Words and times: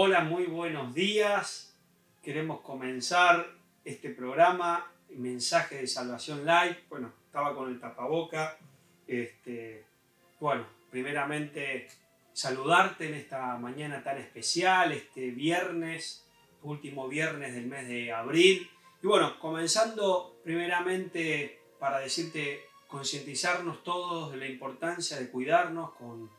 Hola, 0.00 0.20
muy 0.20 0.44
buenos 0.44 0.94
días. 0.94 1.76
Queremos 2.22 2.60
comenzar 2.60 3.50
este 3.84 4.10
programa, 4.10 4.92
Mensaje 5.08 5.78
de 5.78 5.88
Salvación 5.88 6.46
Live. 6.46 6.84
Bueno, 6.88 7.12
estaba 7.26 7.52
con 7.52 7.68
el 7.68 7.80
tapaboca. 7.80 8.56
Este, 9.08 9.84
bueno, 10.38 10.64
primeramente 10.92 11.88
saludarte 12.32 13.08
en 13.08 13.14
esta 13.14 13.56
mañana 13.56 14.04
tan 14.04 14.18
especial, 14.18 14.92
este 14.92 15.32
viernes, 15.32 16.24
último 16.62 17.08
viernes 17.08 17.56
del 17.56 17.66
mes 17.66 17.88
de 17.88 18.12
abril. 18.12 18.70
Y 19.02 19.06
bueno, 19.08 19.36
comenzando 19.40 20.38
primeramente 20.44 21.60
para 21.80 21.98
decirte, 21.98 22.60
concientizarnos 22.86 23.82
todos 23.82 24.30
de 24.30 24.36
la 24.36 24.46
importancia 24.46 25.18
de 25.18 25.28
cuidarnos 25.28 25.90
con 25.94 26.30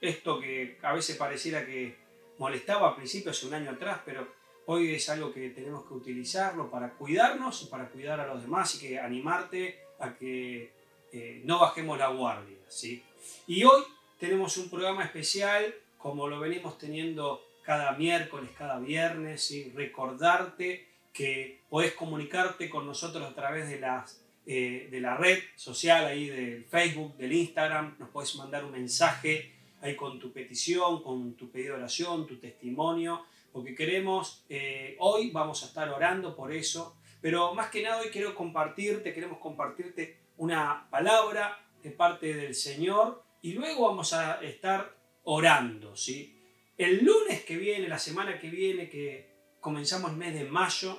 esto 0.00 0.38
que 0.38 0.78
a 0.82 0.92
veces 0.92 1.16
pareciera 1.16 1.66
que 1.66 2.09
molestaba 2.40 2.88
al 2.88 2.96
principio, 2.96 3.30
hace 3.30 3.46
un 3.46 3.52
año 3.52 3.70
atrás, 3.70 4.00
pero 4.02 4.26
hoy 4.64 4.94
es 4.94 5.10
algo 5.10 5.30
que 5.30 5.50
tenemos 5.50 5.86
que 5.86 5.92
utilizarlo 5.92 6.70
para 6.70 6.94
cuidarnos 6.94 7.62
y 7.62 7.66
para 7.66 7.90
cuidar 7.90 8.18
a 8.18 8.26
los 8.26 8.40
demás 8.40 8.74
y 8.74 8.78
que 8.78 8.98
animarte 8.98 9.78
a 9.98 10.14
que 10.14 10.72
eh, 11.12 11.42
no 11.44 11.58
bajemos 11.60 11.98
la 11.98 12.08
guardia. 12.08 12.56
¿sí? 12.66 13.02
Y 13.46 13.62
hoy 13.64 13.82
tenemos 14.18 14.56
un 14.56 14.70
programa 14.70 15.04
especial, 15.04 15.74
como 15.98 16.28
lo 16.28 16.40
venimos 16.40 16.78
teniendo 16.78 17.44
cada 17.62 17.92
miércoles, 17.92 18.48
cada 18.56 18.78
viernes, 18.78 19.50
y 19.50 19.70
recordarte 19.72 20.88
que 21.12 21.60
podés 21.68 21.92
comunicarte 21.92 22.70
con 22.70 22.86
nosotros 22.86 23.22
a 23.22 23.34
través 23.34 23.68
de, 23.68 23.80
las, 23.80 24.18
eh, 24.46 24.88
de 24.90 25.00
la 25.00 25.14
red 25.14 25.40
social, 25.56 26.06
ahí 26.06 26.28
del 26.28 26.64
Facebook, 26.64 27.18
del 27.18 27.34
Instagram, 27.34 27.96
nos 27.98 28.08
puedes 28.08 28.34
mandar 28.36 28.64
un 28.64 28.72
mensaje 28.72 29.59
ahí 29.80 29.96
con 29.96 30.18
tu 30.18 30.32
petición, 30.32 31.02
con 31.02 31.34
tu 31.34 31.50
pedido 31.50 31.74
de 31.74 31.80
oración, 31.80 32.26
tu 32.26 32.38
testimonio, 32.38 33.24
porque 33.52 33.74
queremos, 33.74 34.44
eh, 34.48 34.96
hoy 35.00 35.30
vamos 35.30 35.62
a 35.62 35.66
estar 35.66 35.88
orando 35.88 36.36
por 36.36 36.52
eso, 36.52 36.96
pero 37.20 37.54
más 37.54 37.70
que 37.70 37.82
nada 37.82 38.00
hoy 38.00 38.08
quiero 38.08 38.34
compartirte, 38.34 39.12
queremos 39.12 39.38
compartirte 39.38 40.18
una 40.36 40.88
palabra 40.90 41.58
de 41.82 41.90
parte 41.90 42.34
del 42.34 42.54
Señor 42.54 43.22
y 43.42 43.52
luego 43.52 43.88
vamos 43.88 44.12
a 44.12 44.42
estar 44.42 44.96
orando, 45.24 45.96
¿sí? 45.96 46.36
El 46.76 47.04
lunes 47.04 47.42
que 47.44 47.56
viene, 47.56 47.88
la 47.88 47.98
semana 47.98 48.38
que 48.38 48.48
viene, 48.48 48.88
que 48.88 49.30
comenzamos 49.60 50.12
el 50.12 50.16
mes 50.16 50.34
de 50.34 50.44
mayo 50.44 50.98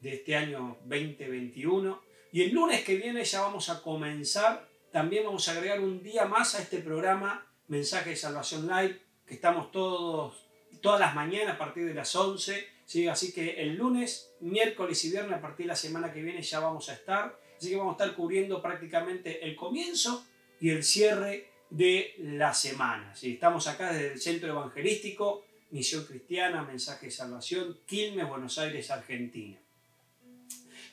de 0.00 0.14
este 0.14 0.36
año 0.36 0.78
2021, 0.84 2.02
y 2.32 2.42
el 2.42 2.52
lunes 2.52 2.82
que 2.82 2.96
viene 2.96 3.24
ya 3.24 3.42
vamos 3.42 3.68
a 3.68 3.82
comenzar, 3.82 4.66
también 4.90 5.24
vamos 5.24 5.48
a 5.48 5.52
agregar 5.52 5.80
un 5.80 6.02
día 6.02 6.24
más 6.24 6.54
a 6.54 6.62
este 6.62 6.78
programa 6.78 7.51
Mensaje 7.68 8.10
de 8.10 8.16
Salvación 8.16 8.66
Live, 8.66 9.00
que 9.26 9.34
estamos 9.34 9.70
todos, 9.70 10.46
todas 10.80 11.00
las 11.00 11.14
mañanas 11.14 11.54
a 11.54 11.58
partir 11.58 11.86
de 11.86 11.94
las 11.94 12.14
11, 12.14 12.66
¿sí? 12.84 13.08
así 13.08 13.32
que 13.32 13.62
el 13.62 13.76
lunes, 13.76 14.32
miércoles 14.40 15.04
y 15.04 15.10
viernes 15.10 15.38
a 15.38 15.40
partir 15.40 15.66
de 15.66 15.68
la 15.68 15.76
semana 15.76 16.12
que 16.12 16.22
viene 16.22 16.42
ya 16.42 16.60
vamos 16.60 16.88
a 16.88 16.94
estar, 16.94 17.38
así 17.56 17.70
que 17.70 17.76
vamos 17.76 17.98
a 17.98 18.04
estar 18.04 18.16
cubriendo 18.16 18.60
prácticamente 18.60 19.44
el 19.44 19.56
comienzo 19.56 20.24
y 20.60 20.70
el 20.70 20.84
cierre 20.84 21.48
de 21.70 22.14
la 22.18 22.52
semana. 22.52 23.14
Estamos 23.20 23.66
acá 23.66 23.92
desde 23.92 24.12
el 24.12 24.20
Centro 24.20 24.50
Evangelístico, 24.50 25.44
Misión 25.70 26.04
Cristiana, 26.04 26.62
Mensaje 26.62 27.06
de 27.06 27.12
Salvación, 27.12 27.78
Quilmes, 27.86 28.28
Buenos 28.28 28.58
Aires, 28.58 28.90
Argentina. 28.90 29.58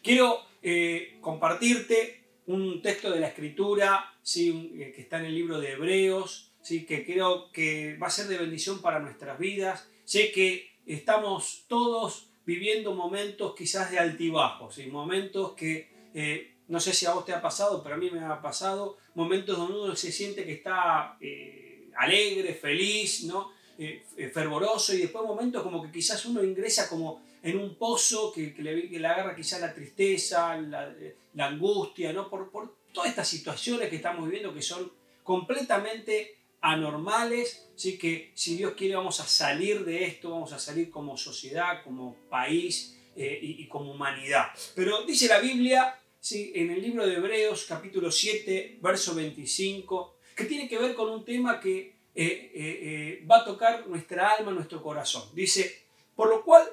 Quiero 0.02 0.45
eh, 0.62 1.17
compartirte 1.20 2.23
un 2.47 2.81
texto 2.81 3.12
de 3.12 3.20
la 3.20 3.28
Escritura 3.28 4.14
¿sí? 4.23 4.72
Eh, 4.75 4.94
que 4.95 5.02
está 5.02 5.20
en 5.20 5.25
el 5.25 5.36
libro 5.36 5.59
de 5.59 5.73
Hebreos, 5.73 6.48
¿sí? 6.61 6.85
que 6.85 7.05
creo 7.05 7.52
que 7.52 7.97
va 7.97 8.07
a 8.07 8.11
ser 8.11 8.27
de 8.27 8.38
bendición 8.38 8.81
para 8.81 8.99
nuestras 8.99 9.39
vidas. 9.39 9.88
Sé 10.05 10.31
que 10.31 10.69
estamos 10.85 11.66
todos 11.67 12.29
viviendo 12.45 12.93
momentos 12.93 13.53
quizás 13.55 13.91
de 13.91 13.99
altibajos, 13.99 14.75
¿sí? 14.75 14.88
momentos 14.88 15.53
que 15.53 15.89
eh, 16.13 16.55
no 16.67 16.79
sé 16.79 16.93
si 16.93 17.05
a 17.05 17.13
vos 17.13 17.25
te 17.25 17.33
ha 17.33 17.41
pasado, 17.41 17.81
pero 17.84 17.95
a 17.95 17.97
mí 17.97 18.09
me 18.11 18.23
ha 18.23 18.41
pasado, 18.41 18.97
momentos 19.16 19.57
donde 19.57 19.79
uno 19.79 19.95
se 19.95 20.11
siente 20.11 20.45
que 20.45 20.53
está 20.53 21.17
eh, 21.19 21.89
alegre, 21.97 22.53
feliz, 22.53 23.23
¿no? 23.23 23.51
Eh, 23.78 24.03
fervoroso, 24.34 24.94
y 24.94 24.97
después 24.97 25.23
momentos 25.25 25.63
como 25.63 25.81
que 25.81 25.91
quizás 25.91 26.25
uno 26.25 26.44
ingresa 26.44 26.89
como 26.89 27.23
en 27.41 27.57
un 27.57 27.75
pozo 27.75 28.31
que, 28.31 28.53
que, 28.53 28.61
le, 28.61 28.89
que 28.89 29.00
le, 29.00 29.07
agarra 29.07 29.35
quizás 29.35 29.61
la 29.61 29.73
tristeza, 29.73 30.57
la, 30.57 30.94
la 31.34 31.45
angustia, 31.47 32.11
¿no? 32.11 32.29
Por, 32.29 32.51
por, 32.51 32.78
todas 32.91 33.09
estas 33.09 33.28
situaciones 33.28 33.89
que 33.89 33.97
estamos 33.97 34.25
viviendo 34.25 34.53
que 34.53 34.61
son 34.61 34.91
completamente 35.23 36.38
anormales, 36.62 37.70
¿sí? 37.75 37.97
que 37.97 38.31
si 38.36 38.56
Dios 38.58 38.74
quiere 38.75 38.96
vamos 38.96 39.20
a 39.20 39.25
salir 39.25 39.86
de 39.86 40.06
esto, 40.06 40.31
vamos 40.31 40.53
a 40.53 40.59
salir 40.59 40.90
como 40.90 41.18
sociedad, 41.18 41.84
como 41.84 42.16
país 42.30 42.97
eh, 43.16 43.40
y, 43.42 43.68
como 43.68 43.92
humanidad. 43.92 44.47
Pero 44.75 45.03
dice 45.03 45.28
la 45.28 45.40
Biblia 45.40 46.00
¿sí? 46.20 46.52
en 46.56 46.72
el 46.72 46.81
libro 46.81 47.06
de 47.06 47.16
Hebreos 47.16 47.66
capítulo 47.68 48.12
7, 48.12 48.80
verso 48.81 49.16
25, 49.16 50.18
que 50.36 50.46
tiene 50.46 50.68
que 50.68 50.78
ver 50.78 50.94
con 50.96 51.09
un 51.09 51.25
tema 51.25 51.59
que 51.59 52.00
eh, 52.16 52.52
eh, 52.53 53.26
va 53.30 53.40
a 53.40 53.46
tocar 53.46 53.88
nuestra 53.88 54.31
alma, 54.31 54.52
nuestro 54.52 54.81
corazón. 54.81 55.30
Dice, 55.34 55.86
por 56.16 56.30
lo 56.30 56.44
cual 56.44 56.64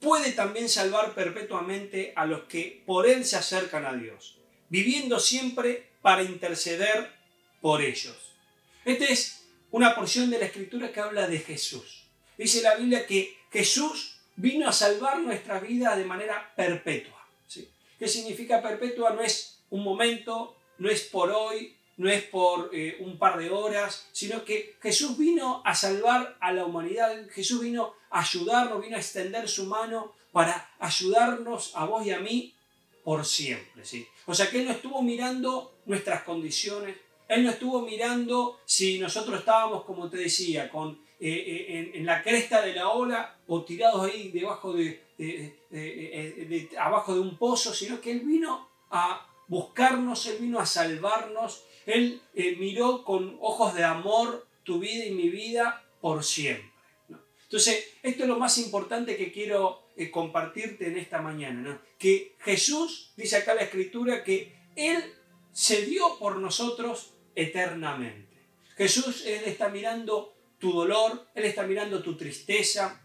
puede 0.00 0.32
también 0.32 0.68
salvar 0.68 1.14
perpetuamente 1.14 2.12
a 2.14 2.26
los 2.26 2.44
que 2.44 2.82
por 2.86 3.08
él 3.08 3.24
se 3.24 3.36
acercan 3.36 3.84
a 3.84 3.94
Dios, 3.94 4.38
viviendo 4.68 5.18
siempre 5.18 5.90
para 6.02 6.22
interceder 6.22 7.10
por 7.60 7.82
ellos. 7.82 8.25
Esta 8.86 9.04
es 9.06 9.48
una 9.72 9.96
porción 9.96 10.30
de 10.30 10.38
la 10.38 10.44
escritura 10.44 10.92
que 10.92 11.00
habla 11.00 11.26
de 11.26 11.40
Jesús. 11.40 12.04
Dice 12.38 12.62
la 12.62 12.76
Biblia 12.76 13.04
que 13.04 13.36
Jesús 13.50 14.20
vino 14.36 14.68
a 14.68 14.72
salvar 14.72 15.18
nuestra 15.18 15.58
vida 15.58 15.96
de 15.96 16.04
manera 16.04 16.52
perpetua. 16.54 17.26
¿Qué 17.98 18.06
significa 18.06 18.62
perpetua? 18.62 19.10
No 19.10 19.22
es 19.22 19.64
un 19.70 19.82
momento, 19.82 20.56
no 20.78 20.88
es 20.88 21.02
por 21.02 21.32
hoy, 21.32 21.74
no 21.96 22.08
es 22.08 22.22
por 22.24 22.70
eh, 22.72 22.98
un 23.00 23.18
par 23.18 23.40
de 23.40 23.50
horas, 23.50 24.08
sino 24.12 24.44
que 24.44 24.76
Jesús 24.80 25.18
vino 25.18 25.62
a 25.64 25.74
salvar 25.74 26.36
a 26.38 26.52
la 26.52 26.64
humanidad, 26.64 27.28
Jesús 27.30 27.62
vino 27.62 27.94
a 28.10 28.20
ayudarnos, 28.20 28.80
vino 28.80 28.96
a 28.96 29.00
extender 29.00 29.48
su 29.48 29.66
mano 29.66 30.14
para 30.30 30.70
ayudarnos 30.78 31.72
a 31.74 31.86
vos 31.86 32.06
y 32.06 32.12
a 32.12 32.20
mí 32.20 32.54
por 33.02 33.24
siempre. 33.24 33.84
¿sí? 33.84 34.06
O 34.26 34.34
sea 34.34 34.48
que 34.48 34.60
Él 34.60 34.66
no 34.66 34.72
estuvo 34.72 35.02
mirando 35.02 35.80
nuestras 35.86 36.22
condiciones, 36.22 36.96
Él 37.28 37.44
no 37.44 37.50
estuvo 37.50 37.82
mirando 37.82 38.60
si 38.64 38.98
nosotros 38.98 39.40
estábamos, 39.40 39.84
como 39.84 40.08
te 40.08 40.18
decía, 40.18 40.70
con, 40.70 41.00
eh, 41.18 41.28
eh, 41.28 41.90
en, 41.94 42.06
la 42.06 42.22
cresta 42.22 42.62
de 42.62 42.74
la 42.74 42.88
ola 42.88 43.38
o 43.46 43.64
tirados 43.64 44.10
ahí 44.10 44.30
debajo 44.30 44.72
de, 44.72 45.02
de, 45.18 46.68
abajo 46.78 47.14
de 47.14 47.20
un 47.20 47.36
pozo, 47.36 47.74
sino 47.74 48.00
que 48.00 48.12
Él 48.12 48.20
vino 48.20 48.68
a 48.90 49.26
buscarnos, 49.48 50.26
Él 50.26 50.38
vino 50.40 50.58
a 50.58 50.66
salvarnos, 50.66 51.64
Él 51.86 52.20
eh, 52.34 52.56
miró 52.58 53.04
con 53.04 53.38
ojos 53.40 53.74
de 53.74 53.84
amor 53.84 54.46
tu 54.64 54.78
vida 54.78 55.04
y 55.04 55.12
mi 55.12 55.28
vida 55.28 55.84
por 56.00 56.24
siempre. 56.24 56.70
Entonces, 57.44 57.84
esto 58.02 58.24
es 58.24 58.28
lo 58.28 58.38
más 58.38 58.58
importante 58.58 59.16
que 59.16 59.30
quiero 59.30 59.82
eh, 59.96 60.10
compartirte 60.10 60.88
en 60.88 60.98
esta 60.98 61.22
mañana, 61.22 61.80
que 61.98 62.34
Jesús, 62.40 63.12
dice 63.16 63.36
acá 63.36 63.54
la 63.54 63.62
Escritura, 63.62 64.24
que 64.24 64.52
Él 64.74 65.02
se 65.52 65.86
dio 65.86 66.18
por 66.18 66.38
nosotros 66.38 67.14
eternamente. 67.36 68.36
Jesús, 68.76 69.24
Él 69.24 69.44
está 69.44 69.68
mirando 69.68 70.34
tu 70.58 70.72
dolor, 70.72 71.28
Él 71.34 71.44
está 71.44 71.62
mirando 71.62 72.02
tu 72.02 72.16
tristeza, 72.16 73.00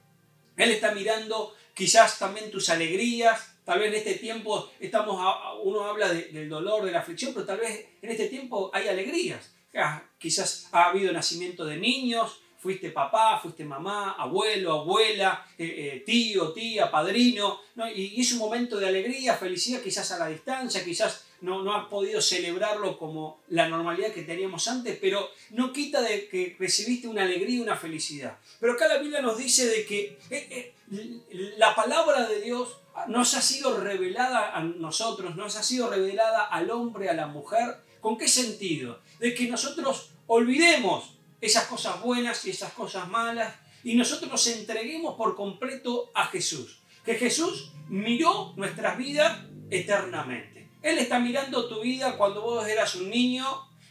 Él 0.57 0.71
está 0.71 0.93
mirando 0.93 1.55
quizás 1.75 2.17
también 2.17 2.49
tus 2.49 2.69
alegrías. 2.69 3.55
Tal 3.63 3.79
vez 3.79 3.89
en 3.89 3.95
este 3.95 4.15
tiempo 4.15 4.71
estamos 4.79 5.17
a, 5.19 5.53
uno 5.55 5.85
habla 5.85 6.11
de, 6.11 6.23
del 6.29 6.49
dolor, 6.49 6.83
de 6.83 6.91
la 6.91 6.99
aflicción, 6.99 7.33
pero 7.33 7.45
tal 7.45 7.59
vez 7.59 7.87
en 8.01 8.09
este 8.09 8.27
tiempo 8.27 8.71
hay 8.73 8.87
alegrías. 8.87 9.53
Ah, 9.75 10.03
quizás 10.17 10.67
ha 10.71 10.87
habido 10.87 11.13
nacimiento 11.13 11.65
de 11.65 11.77
niños, 11.77 12.41
fuiste 12.57 12.91
papá, 12.91 13.39
fuiste 13.41 13.63
mamá, 13.63 14.13
abuelo, 14.13 14.81
abuela, 14.81 15.45
eh, 15.57 15.65
eh, 15.65 16.03
tío, 16.05 16.51
tía, 16.51 16.91
padrino, 16.91 17.59
¿no? 17.75 17.89
y, 17.89 18.13
y, 18.15 18.21
es 18.21 18.33
un 18.33 18.39
momento 18.39 18.77
de 18.77 18.87
alegría, 18.87 19.35
felicidad, 19.35 19.81
quizás 19.81 20.11
a 20.11 20.19
la 20.19 20.27
distancia, 20.27 20.83
quizás 20.83 21.25
no, 21.41 21.63
no 21.63 21.75
has 21.75 21.87
podido 21.87 22.21
celebrarlo 22.21 22.97
como 22.97 23.41
la 23.49 23.67
normalidad 23.67 24.13
que 24.13 24.23
teníamos 24.23 24.67
antes, 24.67 24.97
pero 25.01 25.29
no 25.51 25.73
quita 25.73 26.01
de 26.01 26.27
que 26.29 26.55
recibiste 26.59 27.07
una 27.07 27.23
alegría 27.23 27.57
y 27.57 27.61
una 27.61 27.75
felicidad. 27.75 28.37
Pero 28.59 28.73
acá 28.73 28.87
la 28.87 28.97
Biblia 28.97 29.21
nos 29.21 29.37
dice 29.37 29.65
de 29.67 29.85
que 29.85 30.19
eh, 30.29 30.73
eh, 30.89 31.53
la 31.57 31.75
palabra 31.75 32.27
de 32.27 32.41
Dios 32.41 32.77
nos 33.07 33.33
ha 33.33 33.41
sido 33.41 33.79
revelada 33.79 34.55
a 34.55 34.61
nosotros, 34.63 35.35
nos 35.35 35.55
ha 35.55 35.63
sido 35.63 35.89
revelada 35.89 36.45
al 36.45 36.69
hombre, 36.69 37.09
a 37.09 37.13
la 37.13 37.27
mujer. 37.27 37.77
¿Con 37.99 38.17
qué 38.17 38.27
sentido? 38.27 38.99
De 39.19 39.33
que 39.33 39.47
nosotros 39.47 40.11
olvidemos 40.27 41.17
esas 41.39 41.65
cosas 41.65 42.01
buenas 42.01 42.45
y 42.45 42.51
esas 42.51 42.73
cosas 42.73 43.07
malas 43.07 43.55
y 43.83 43.95
nosotros 43.95 44.31
nos 44.31 44.45
entreguemos 44.47 45.15
por 45.15 45.35
completo 45.35 46.11
a 46.13 46.27
Jesús. 46.27 46.81
Que 47.03 47.15
Jesús 47.15 47.71
miró 47.89 48.53
nuestras 48.55 48.97
vidas 48.97 49.39
eternamente. 49.69 50.60
Él 50.81 50.97
está 50.97 51.19
mirando 51.19 51.67
tu 51.67 51.81
vida 51.81 52.17
cuando 52.17 52.41
vos 52.41 52.67
eras 52.67 52.95
un 52.95 53.09
niño, 53.09 53.45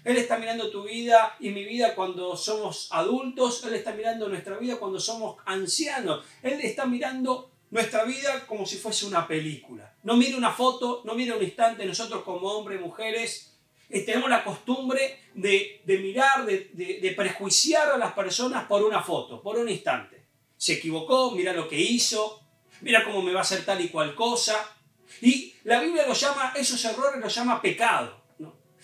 Él 0.04 0.16
está 0.16 0.38
mirando 0.38 0.70
tu 0.70 0.84
vida 0.84 1.36
y 1.38 1.50
mi 1.50 1.64
vida 1.64 1.94
cuando 1.94 2.36
somos 2.36 2.88
adultos. 2.90 3.64
Él 3.64 3.74
está 3.74 3.92
mirando 3.92 4.28
nuestra 4.28 4.56
vida 4.56 4.76
cuando 4.76 4.98
somos 4.98 5.36
ancianos. 5.44 6.24
Él 6.42 6.60
está 6.62 6.86
mirando 6.86 7.50
nuestra 7.70 8.04
vida 8.04 8.46
como 8.46 8.66
si 8.66 8.76
fuese 8.76 9.06
una 9.06 9.26
película. 9.26 9.94
No 10.02 10.16
mire 10.16 10.36
una 10.36 10.50
foto, 10.50 11.02
no 11.04 11.14
mire 11.14 11.32
un 11.32 11.42
instante. 11.42 11.84
Nosotros 11.86 12.22
como 12.22 12.48
hombres, 12.48 12.80
mujeres, 12.80 13.56
eh, 13.88 14.02
tenemos 14.02 14.30
la 14.30 14.44
costumbre 14.44 15.18
de, 15.34 15.82
mirar, 15.86 16.44
de, 16.46 16.70
de, 16.74 17.14
prejuiciar 17.16 17.90
a 17.90 17.98
las 17.98 18.12
personas 18.12 18.64
por 18.66 18.82
una 18.82 19.02
foto, 19.02 19.42
por 19.42 19.58
un 19.58 19.68
instante. 19.68 20.24
Se 20.56 20.74
equivocó, 20.74 21.30
mira 21.32 21.52
lo 21.52 21.68
que 21.68 21.80
hizo, 21.80 22.40
mira 22.82 23.04
cómo 23.04 23.22
me 23.22 23.32
va 23.32 23.40
a 23.40 23.42
hacer 23.42 23.64
tal 23.64 23.80
y 23.80 23.88
cual 23.88 24.14
cosa. 24.14 24.56
Y 25.20 25.54
la 25.64 25.80
Biblia 25.80 26.06
lo 26.06 26.14
llama, 26.14 26.52
esos 26.56 26.84
errores 26.84 27.20
los 27.20 27.34
llama 27.34 27.60
pecado. 27.60 28.20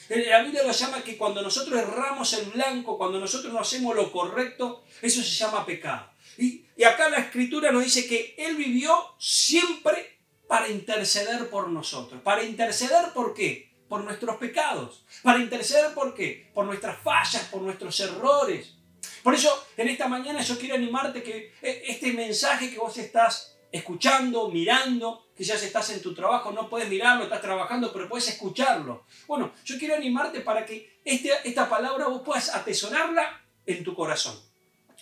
La 0.08 0.42
Biblia 0.42 0.62
lo 0.62 0.72
llama 0.72 1.02
que 1.02 1.16
cuando 1.16 1.42
nosotros 1.42 1.80
erramos 1.80 2.32
en 2.34 2.52
blanco, 2.52 2.98
cuando 2.98 3.18
nosotros 3.18 3.52
no 3.52 3.60
hacemos 3.60 3.96
lo 3.96 4.12
correcto, 4.12 4.84
eso 5.00 5.22
se 5.22 5.30
llama 5.30 5.64
pecado. 5.64 6.10
Y, 6.38 6.66
y 6.76 6.84
acá 6.84 7.08
la 7.08 7.18
escritura 7.18 7.72
nos 7.72 7.82
dice 7.82 8.06
que 8.06 8.34
Él 8.38 8.56
vivió 8.56 9.14
siempre 9.18 10.18
para 10.46 10.68
interceder 10.68 11.48
por 11.48 11.68
nosotros. 11.68 12.20
¿Para 12.22 12.44
interceder 12.44 13.12
por 13.14 13.34
qué? 13.34 13.74
Por 13.88 14.04
nuestros 14.04 14.36
pecados. 14.36 15.04
¿Para 15.22 15.38
interceder 15.38 15.94
por 15.94 16.14
qué? 16.14 16.50
Por 16.54 16.66
nuestras 16.66 17.00
fallas, 17.02 17.44
por 17.50 17.62
nuestros 17.62 17.98
errores. 18.00 18.74
Por 19.22 19.34
eso 19.34 19.66
en 19.76 19.88
esta 19.88 20.06
mañana 20.08 20.40
yo 20.42 20.58
quiero 20.58 20.76
animarte 20.76 21.22
que 21.22 21.52
eh, 21.62 21.82
este 21.86 22.12
mensaje 22.12 22.70
que 22.70 22.78
vos 22.78 22.96
estás 22.96 23.56
escuchando, 23.72 24.48
mirando, 24.48 25.25
quizás 25.36 25.62
estás 25.62 25.90
en 25.90 26.02
tu 26.02 26.14
trabajo, 26.14 26.52
no 26.52 26.68
puedes 26.68 26.88
mirarlo, 26.88 27.24
estás 27.24 27.42
trabajando, 27.42 27.92
pero 27.92 28.08
puedes 28.08 28.28
escucharlo. 28.28 29.04
Bueno, 29.26 29.52
yo 29.64 29.78
quiero 29.78 29.94
animarte 29.94 30.40
para 30.40 30.64
que 30.64 31.00
este, 31.04 31.30
esta 31.44 31.68
palabra 31.68 32.08
vos 32.08 32.22
puedas 32.24 32.54
atesorarla 32.54 33.42
en 33.66 33.84
tu 33.84 33.94
corazón, 33.94 34.38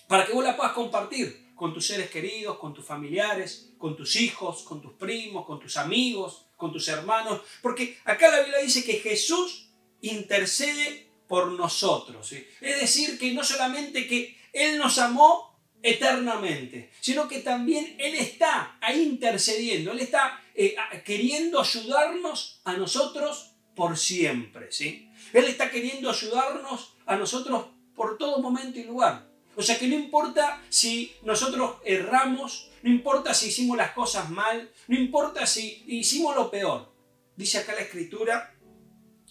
para 0.08 0.26
que 0.26 0.32
vos 0.32 0.44
la 0.44 0.56
puedas 0.56 0.72
compartir 0.72 1.52
con 1.54 1.72
tus 1.72 1.86
seres 1.86 2.10
queridos, 2.10 2.58
con 2.58 2.74
tus 2.74 2.84
familiares, 2.84 3.72
con 3.78 3.96
tus 3.96 4.16
hijos, 4.16 4.62
con 4.62 4.82
tus 4.82 4.92
primos, 4.94 5.46
con 5.46 5.60
tus 5.60 5.76
amigos, 5.76 6.46
con 6.56 6.72
tus 6.72 6.88
hermanos, 6.88 7.42
porque 7.62 7.98
acá 8.04 8.30
la 8.30 8.40
Biblia 8.40 8.58
dice 8.58 8.84
que 8.84 8.94
Jesús 8.94 9.68
intercede 10.00 11.08
por 11.28 11.52
nosotros. 11.52 12.32
Es 12.32 12.80
decir, 12.80 13.18
que 13.18 13.32
no 13.32 13.44
solamente 13.44 14.06
que 14.06 14.36
Él 14.52 14.78
nos 14.78 14.98
amó 14.98 15.53
eternamente, 15.84 16.90
sino 16.98 17.28
que 17.28 17.40
también 17.40 17.94
Él 17.98 18.14
está 18.14 18.78
intercediendo, 18.94 19.92
Él 19.92 20.00
está 20.00 20.40
eh, 20.54 20.74
queriendo 21.04 21.60
ayudarnos 21.60 22.62
a 22.64 22.72
nosotros 22.72 23.52
por 23.76 23.98
siempre, 23.98 24.72
¿sí? 24.72 25.10
Él 25.34 25.44
está 25.44 25.70
queriendo 25.70 26.08
ayudarnos 26.08 26.94
a 27.04 27.16
nosotros 27.16 27.66
por 27.94 28.16
todo 28.16 28.40
momento 28.40 28.80
y 28.80 28.84
lugar. 28.84 29.28
O 29.56 29.62
sea 29.62 29.78
que 29.78 29.86
no 29.86 29.94
importa 29.94 30.62
si 30.70 31.12
nosotros 31.22 31.76
erramos, 31.84 32.70
no 32.82 32.90
importa 32.90 33.34
si 33.34 33.48
hicimos 33.48 33.76
las 33.76 33.92
cosas 33.92 34.30
mal, 34.30 34.70
no 34.88 34.98
importa 34.98 35.46
si 35.46 35.84
hicimos 35.86 36.34
lo 36.34 36.50
peor. 36.50 36.94
Dice 37.36 37.58
acá 37.58 37.74
la 37.74 37.82
escritura 37.82 38.54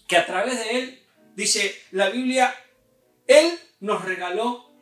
que 0.06 0.16
a 0.16 0.24
través 0.24 0.58
de 0.60 0.78
Él, 0.78 1.02
dice 1.34 1.74
la 1.90 2.10
Biblia, 2.10 2.54
Él 3.26 3.58
nos 3.80 4.04
regaló 4.04 4.73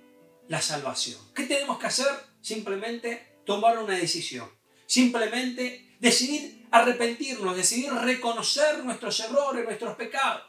la 0.49 0.61
salvación. 0.61 1.21
¿Qué 1.35 1.45
tenemos 1.45 1.79
que 1.79 1.87
hacer? 1.87 2.13
Simplemente 2.41 3.39
tomar 3.45 3.79
una 3.79 3.97
decisión. 3.97 4.49
Simplemente 4.87 5.97
decidir 6.01 6.67
arrepentirnos, 6.71 7.57
decidir 7.57 7.93
reconocer 7.93 8.85
nuestros 8.85 9.21
errores, 9.21 9.65
nuestros 9.65 9.97
pecados. 9.97 10.45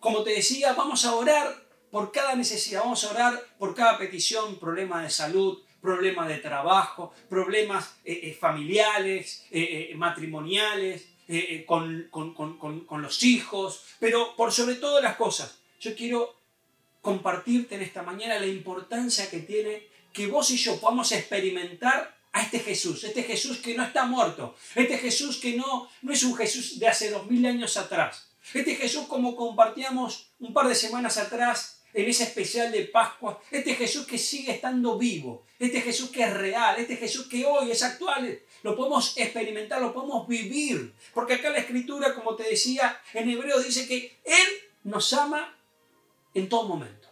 Como 0.00 0.22
te 0.22 0.30
decía, 0.30 0.72
vamos 0.72 1.04
a 1.04 1.14
orar 1.14 1.66
por 1.90 2.12
cada 2.12 2.34
necesidad, 2.34 2.80
vamos 2.80 3.04
a 3.04 3.10
orar 3.10 3.42
por 3.58 3.74
cada 3.74 3.98
petición, 3.98 4.58
problema 4.58 5.02
de 5.02 5.10
salud, 5.10 5.62
problema 5.80 6.26
de 6.26 6.38
trabajo, 6.38 7.12
problemas 7.28 7.96
eh, 8.04 8.20
eh, 8.24 8.34
familiares, 8.34 9.46
eh, 9.50 9.92
matrimoniales, 9.96 11.06
con, 11.66 12.08
con 12.12 13.02
los 13.02 13.24
hijos, 13.24 13.82
pero 13.98 14.36
por 14.36 14.52
sobre 14.52 14.76
todas 14.76 15.02
las 15.02 15.16
cosas, 15.16 15.58
yo 15.80 15.96
quiero 15.96 16.35
compartirte 17.06 17.76
en 17.76 17.82
esta 17.82 18.02
mañana 18.02 18.40
la 18.40 18.48
importancia 18.48 19.30
que 19.30 19.38
tiene 19.38 19.86
que 20.12 20.26
vos 20.26 20.50
y 20.50 20.56
yo 20.56 20.80
podamos 20.80 21.12
experimentar 21.12 22.18
a 22.32 22.42
este 22.42 22.58
Jesús, 22.58 23.04
este 23.04 23.22
Jesús 23.22 23.58
que 23.58 23.76
no 23.76 23.84
está 23.84 24.06
muerto, 24.06 24.56
este 24.74 24.98
Jesús 24.98 25.36
que 25.36 25.54
no, 25.54 25.88
no 26.02 26.12
es 26.12 26.24
un 26.24 26.34
Jesús 26.34 26.80
de 26.80 26.88
hace 26.88 27.10
dos 27.10 27.30
mil 27.30 27.46
años 27.46 27.76
atrás, 27.76 28.26
este 28.52 28.74
Jesús 28.74 29.06
como 29.06 29.36
compartíamos 29.36 30.32
un 30.40 30.52
par 30.52 30.66
de 30.66 30.74
semanas 30.74 31.16
atrás 31.16 31.84
en 31.94 32.08
ese 32.08 32.24
especial 32.24 32.72
de 32.72 32.82
Pascua, 32.86 33.40
este 33.52 33.76
Jesús 33.76 34.04
que 34.04 34.18
sigue 34.18 34.50
estando 34.50 34.98
vivo, 34.98 35.46
este 35.60 35.80
Jesús 35.82 36.10
que 36.10 36.24
es 36.24 36.34
real, 36.34 36.74
este 36.76 36.96
Jesús 36.96 37.28
que 37.28 37.46
hoy 37.46 37.70
es 37.70 37.84
actual, 37.84 38.36
lo 38.64 38.74
podemos 38.74 39.16
experimentar, 39.16 39.80
lo 39.80 39.94
podemos 39.94 40.26
vivir, 40.26 40.92
porque 41.14 41.34
acá 41.34 41.50
la 41.50 41.58
escritura, 41.58 42.16
como 42.16 42.34
te 42.34 42.42
decía, 42.42 43.00
en 43.14 43.30
hebreo 43.30 43.60
dice 43.60 43.86
que 43.86 44.18
Él 44.24 44.48
nos 44.82 45.12
ama 45.12 45.55
en 46.36 46.48
todo 46.48 46.68
momento. 46.68 47.08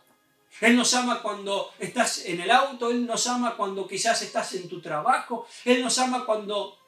Él 0.60 0.76
nos 0.76 0.94
ama 0.94 1.20
cuando 1.20 1.72
estás 1.78 2.26
en 2.26 2.40
el 2.40 2.50
auto, 2.50 2.90
Él 2.90 3.06
nos 3.06 3.26
ama 3.26 3.56
cuando 3.56 3.88
quizás 3.88 4.22
estás 4.22 4.54
en 4.54 4.68
tu 4.68 4.80
trabajo, 4.80 5.46
Él 5.64 5.82
nos 5.82 5.98
ama 5.98 6.24
cuando 6.24 6.78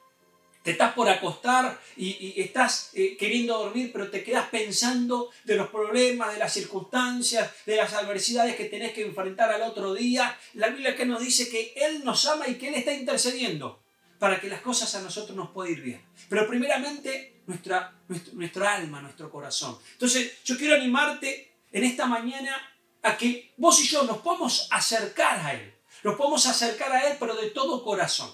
te 0.62 0.72
estás 0.72 0.94
por 0.94 1.08
acostar 1.08 1.80
y, 1.96 2.40
estás 2.40 2.90
eh, 2.94 3.16
queriendo 3.16 3.56
dormir, 3.58 3.90
pero 3.92 4.10
te 4.10 4.22
quedas 4.24 4.48
pensando 4.48 5.30
de 5.44 5.56
los 5.56 5.68
problemas, 5.68 6.32
de 6.32 6.38
las 6.38 6.52
circunstancias, 6.52 7.50
de 7.64 7.76
las 7.76 7.92
adversidades 7.92 8.56
que 8.56 8.64
tenés 8.64 8.92
que 8.92 9.06
enfrentar 9.06 9.50
al 9.52 9.62
otro 9.62 9.94
día. 9.94 10.36
La 10.54 10.68
Biblia 10.68 10.96
que 10.96 11.06
nos 11.06 11.20
dice 11.20 11.48
que 11.48 11.72
Él 11.76 12.04
nos 12.04 12.26
ama 12.26 12.48
y 12.48 12.56
que 12.56 12.68
Él 12.68 12.74
está 12.74 12.92
intercediendo 12.92 13.80
para 14.18 14.40
que 14.40 14.48
las 14.48 14.60
cosas 14.60 14.94
a 14.94 15.02
nosotros 15.02 15.36
nos 15.36 15.50
puedan 15.50 15.72
ir 15.72 15.82
bien. 15.82 16.04
Pero 16.28 16.48
primeramente 16.48 17.42
nuestra, 17.46 17.94
nuestra 18.32 18.74
alma, 18.74 19.00
nuestro 19.00 19.30
corazón. 19.30 19.78
Entonces 19.92 20.38
yo 20.44 20.56
quiero 20.56 20.74
animarte 20.74 21.55
en 21.76 21.84
esta 21.84 22.06
mañana 22.06 22.56
a 23.02 23.18
que 23.18 23.52
vos 23.58 23.78
y 23.84 23.86
yo 23.86 24.04
nos 24.04 24.18
podamos 24.18 24.66
acercar 24.70 25.38
a 25.40 25.52
Él. 25.52 25.74
Nos 26.04 26.14
podemos 26.16 26.46
acercar 26.46 26.90
a 26.90 27.06
Él, 27.06 27.18
pero 27.20 27.34
de 27.34 27.50
todo 27.50 27.84
corazón. 27.84 28.32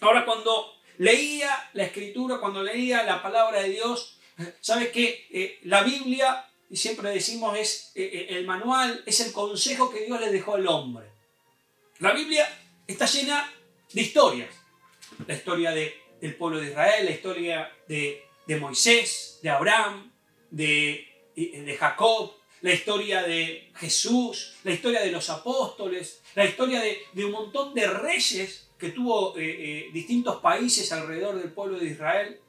Ahora, 0.00 0.24
cuando 0.24 0.74
leía 0.98 1.70
la 1.74 1.84
escritura, 1.84 2.40
cuando 2.40 2.60
leía 2.64 3.04
la 3.04 3.22
palabra 3.22 3.62
de 3.62 3.68
Dios, 3.68 4.18
¿sabes 4.60 4.88
que 4.88 5.28
eh, 5.30 5.60
la 5.62 5.84
Biblia, 5.84 6.44
y 6.68 6.76
siempre 6.76 7.10
decimos, 7.10 7.56
es 7.56 7.92
eh, 7.94 8.10
eh, 8.12 8.26
el 8.30 8.44
manual, 8.44 9.04
es 9.06 9.20
el 9.20 9.32
consejo 9.32 9.88
que 9.88 10.04
Dios 10.04 10.18
le 10.18 10.32
dejó 10.32 10.56
al 10.56 10.66
hombre. 10.66 11.06
La 12.00 12.12
Biblia 12.12 12.48
está 12.88 13.06
llena 13.06 13.52
de 13.92 14.00
historias. 14.00 14.50
La 15.28 15.34
historia 15.34 15.70
de, 15.70 15.94
del 16.20 16.34
pueblo 16.34 16.58
de 16.58 16.70
Israel, 16.70 17.04
la 17.04 17.12
historia 17.12 17.72
de, 17.86 18.24
de 18.48 18.56
Moisés, 18.56 19.38
de 19.42 19.50
Abraham, 19.50 20.10
de 20.50 21.11
de 21.34 21.76
Jacob, 21.78 22.32
la 22.62 22.72
historia 22.72 23.22
de 23.22 23.70
Jesús, 23.74 24.54
la 24.64 24.72
historia 24.72 25.02
de 25.02 25.10
los 25.10 25.28
apóstoles, 25.28 26.22
la 26.34 26.44
historia 26.44 26.80
de, 26.80 27.24
un 27.24 27.32
montón 27.32 27.74
de 27.74 27.86
reyes 27.86 28.68
que 28.78 28.90
tuvo 28.90 29.36
eh, 29.36 29.42
eh, 29.42 29.90
distintos 29.92 30.40
países 30.40 30.90
alrededor 30.92 31.36
del 31.36 31.52
pueblo 31.52 31.78
de 31.78 31.86
Israel. 31.86 32.40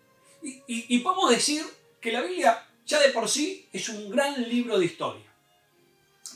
Y, 0.42 0.62
y, 0.68 1.00
podemos 1.00 1.30
decir 1.30 1.64
que 2.00 2.12
la 2.12 2.22
Biblia 2.22 2.68
ya 2.86 3.00
de 3.00 3.10
por 3.10 3.30
sí 3.30 3.68
es 3.72 3.90
un 3.90 4.10
gran 4.10 4.42
libro 4.50 4.78
de 4.78 4.86
historia. 4.86 5.34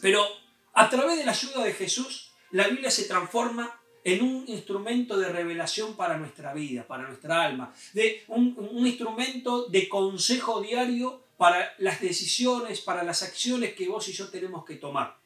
Pero 0.02 0.26
a 0.74 0.90
través 0.90 1.18
de 1.18 1.26
la 1.26 1.32
ayuda 1.32 1.64
de 1.64 1.74
Jesús, 1.74 2.32
la 2.52 2.68
Biblia 2.68 2.90
se 2.90 3.04
transforma 3.04 3.80
en 4.04 4.24
un 4.24 4.46
instrumento 4.48 5.18
de 5.18 5.30
revelación 5.30 5.96
para 5.96 6.18
nuestra 6.18 6.54
vida, 6.54 6.88
para 6.88 7.08
nuestra 7.08 7.44
alma, 7.44 7.74
de 7.94 8.24
un, 8.30 8.56
un 8.58 8.88
instrumento 8.88 9.68
de 9.68 9.90
consejo 9.90 10.62
diario 10.62 11.27
para 11.38 11.76
las 11.78 12.02
decisiones, 12.02 12.82
para 12.82 13.04
las 13.04 13.24
acciones 13.24 13.74
que 13.74 13.88
vos 13.88 14.08
y 14.10 14.14
yo 14.14 14.30
tenemos 14.30 14.66
que 14.66 14.76
tomar. 14.76 15.18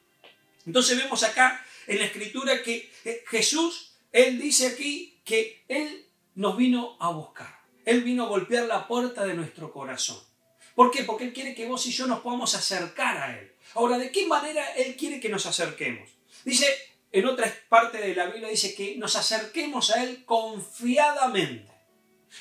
Entonces 0.66 0.96
vemos 0.96 1.22
acá 1.22 1.64
en 1.86 1.98
la 1.98 2.04
escritura 2.04 2.62
que 2.62 2.92
eh, 3.04 3.24
Jesús, 3.26 3.94
Él 4.12 4.38
dice 4.38 4.68
aquí 4.68 5.18
que 5.24 5.64
Él 5.68 6.06
nos 6.34 6.56
vino 6.56 6.96
a 7.00 7.10
buscar. 7.10 7.60
Él 7.84 8.02
vino 8.02 8.24
a 8.24 8.28
golpear 8.28 8.66
la 8.66 8.86
puerta 8.86 9.24
de 9.24 9.34
nuestro 9.34 9.72
corazón. 9.72 10.18
¿Por 10.74 10.90
qué? 10.90 11.04
Porque 11.04 11.24
Él 11.24 11.32
quiere 11.32 11.54
que 11.54 11.66
vos 11.66 11.84
y 11.86 11.90
yo 11.90 12.06
nos 12.06 12.20
podamos 12.20 12.54
acercar 12.54 13.16
a 13.16 13.38
Él. 13.38 13.52
Ahora, 13.74 13.98
¿de 13.98 14.12
qué 14.12 14.26
manera 14.26 14.64
Él 14.74 14.96
quiere 14.96 15.18
que 15.18 15.28
nos 15.28 15.46
acerquemos? 15.46 16.08
Dice, 16.44 16.66
en 17.10 17.26
otra 17.26 17.52
parte 17.68 17.98
de 17.98 18.14
la 18.14 18.26
Biblia 18.26 18.48
dice 18.48 18.74
que 18.74 18.96
nos 18.96 19.16
acerquemos 19.16 19.90
a 19.90 20.02
Él 20.04 20.24
confiadamente 20.24 21.71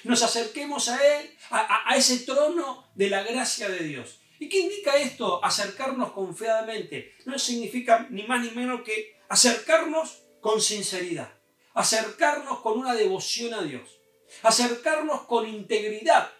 nos 0.03 0.23
acerquemos 0.23 0.89
a 0.89 1.19
Él, 1.19 1.37
a, 1.49 1.95
ese 1.95 2.19
trono 2.19 2.89
de 2.95 3.09
la 3.09 3.23
gracia 3.23 3.69
de 3.69 3.83
Dios. 3.83 4.19
¿Y 4.39 4.49
qué 4.49 4.59
indica 4.59 4.97
esto? 4.97 5.43
Acercarnos 5.43 6.11
confiadamente. 6.13 7.15
No 7.25 7.37
significa 7.37 8.07
ni 8.09 8.23
más 8.23 8.43
ni 8.43 8.51
menos 8.51 8.81
que 8.81 9.17
acercarnos 9.29 10.23
con 10.39 10.59
sinceridad, 10.61 11.31
acercarnos 11.73 12.59
con 12.61 12.79
una 12.79 12.95
devoción 12.95 13.53
a 13.53 13.61
Dios, 13.61 13.99
acercarnos 14.41 15.21
con 15.23 15.47
integridad. 15.47 16.31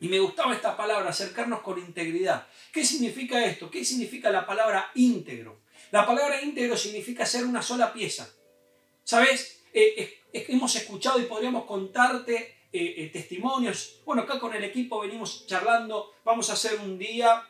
Y 0.00 0.08
me 0.08 0.18
gustaba 0.18 0.54
esta 0.54 0.76
palabra, 0.76 1.10
acercarnos 1.10 1.60
con 1.60 1.78
integridad. 1.78 2.48
¿Qué 2.72 2.84
significa 2.84 3.44
esto? 3.44 3.70
¿Qué 3.70 3.84
significa 3.84 4.30
la 4.30 4.44
palabra 4.44 4.90
íntegro? 4.94 5.62
La 5.90 6.04
palabra 6.04 6.42
íntegro 6.42 6.76
significa 6.76 7.24
ser 7.24 7.44
una 7.44 7.62
sola 7.62 7.92
pieza. 7.92 8.28
¿Sabes? 9.04 9.55
Eh, 9.78 10.22
hemos 10.32 10.74
escuchado 10.74 11.20
y 11.20 11.24
podríamos 11.24 11.66
contarte 11.66 12.68
eh, 12.72 13.10
testimonios. 13.12 14.00
Bueno, 14.06 14.22
acá 14.22 14.40
con 14.40 14.54
el 14.54 14.64
equipo 14.64 15.00
venimos 15.00 15.46
charlando. 15.46 16.14
Vamos 16.24 16.48
a 16.48 16.54
hacer 16.54 16.80
un 16.80 16.98
día 16.98 17.46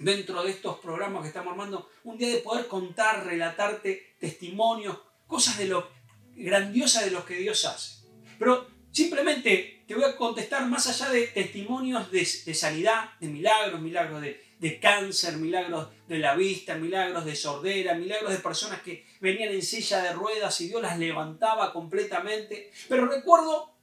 dentro 0.00 0.42
de 0.42 0.50
estos 0.50 0.80
programas 0.80 1.22
que 1.22 1.28
estamos 1.28 1.52
armando, 1.52 1.90
un 2.02 2.18
día 2.18 2.30
de 2.30 2.38
poder 2.38 2.66
contar, 2.66 3.24
relatarte 3.24 4.16
testimonios, 4.18 4.98
cosas 5.28 5.58
de 5.58 5.66
lo 5.66 5.88
grandiosas 6.34 7.04
de 7.04 7.12
lo 7.12 7.24
que 7.24 7.36
Dios 7.36 7.64
hace. 7.64 8.04
Pero 8.36 8.66
simplemente 8.90 9.84
te 9.86 9.94
voy 9.94 10.04
a 10.04 10.16
contestar 10.16 10.66
más 10.66 10.88
allá 10.88 11.12
de 11.12 11.28
testimonios 11.28 12.10
de, 12.10 12.24
sanidad, 12.24 13.16
de 13.20 13.28
milagros, 13.28 13.80
milagros 13.80 14.22
de, 14.22 14.44
de, 14.58 14.80
cáncer, 14.80 15.36
milagros 15.36 15.88
de 16.06 16.18
la 16.18 16.34
vista, 16.34 16.74
milagros 16.74 17.24
de 17.24 17.36
sordera, 17.36 17.94
milagros 17.94 18.32
de 18.32 18.38
personas 18.38 18.82
que 18.82 19.06
venían 19.20 19.52
en 19.52 19.62
silla 19.62 20.02
de 20.02 20.12
ruedas 20.12 20.60
y 20.60 20.68
Dios 20.68 20.82
las 20.82 20.98
levantaba 20.98 21.72
completamente. 21.72 22.70
Pero 22.88 23.06
recuerdo 23.06 23.74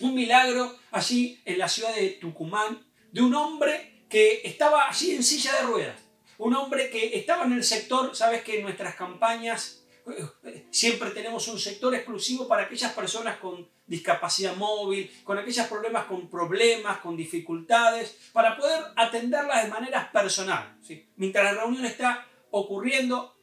un 0.00 0.14
milagro 0.14 0.76
allí 0.90 1.40
en 1.44 1.58
la 1.58 1.68
ciudad 1.68 1.94
de 1.94 2.10
Tucumán 2.10 2.84
de 3.12 3.22
un 3.22 3.34
hombre 3.34 4.04
que 4.08 4.42
estaba 4.44 4.88
allí 4.88 5.12
en 5.12 5.22
silla 5.22 5.52
de 5.54 5.62
ruedas. 5.62 6.00
Un 6.38 6.54
hombre 6.54 6.90
que 6.90 7.16
estaba 7.16 7.44
en 7.44 7.52
el 7.52 7.64
sector, 7.64 8.14
sabes 8.16 8.42
que 8.42 8.58
en 8.58 8.62
nuestras 8.62 8.96
campañas 8.96 9.83
siempre 10.70 11.10
tenemos 11.10 11.48
un 11.48 11.58
sector 11.58 11.94
exclusivo 11.94 12.46
para 12.48 12.64
aquellas 12.64 12.92
personas 12.92 13.38
con 13.38 13.68
discapacidad 13.86 14.56
móvil, 14.56 15.10
con 15.24 15.38
aquellos 15.38 15.66
problemas 15.66 16.04
con 16.06 16.28
problemas, 16.28 16.98
con 16.98 17.16
dificultades, 17.16 18.16
para 18.32 18.56
poder 18.56 18.82
atenderlas 18.96 19.64
de 19.64 19.70
manera 19.70 20.10
personal. 20.12 20.78
Mientras 21.16 21.44
la 21.44 21.60
reunión 21.60 21.84
está 21.84 22.26
ocurriendo, 22.50 23.34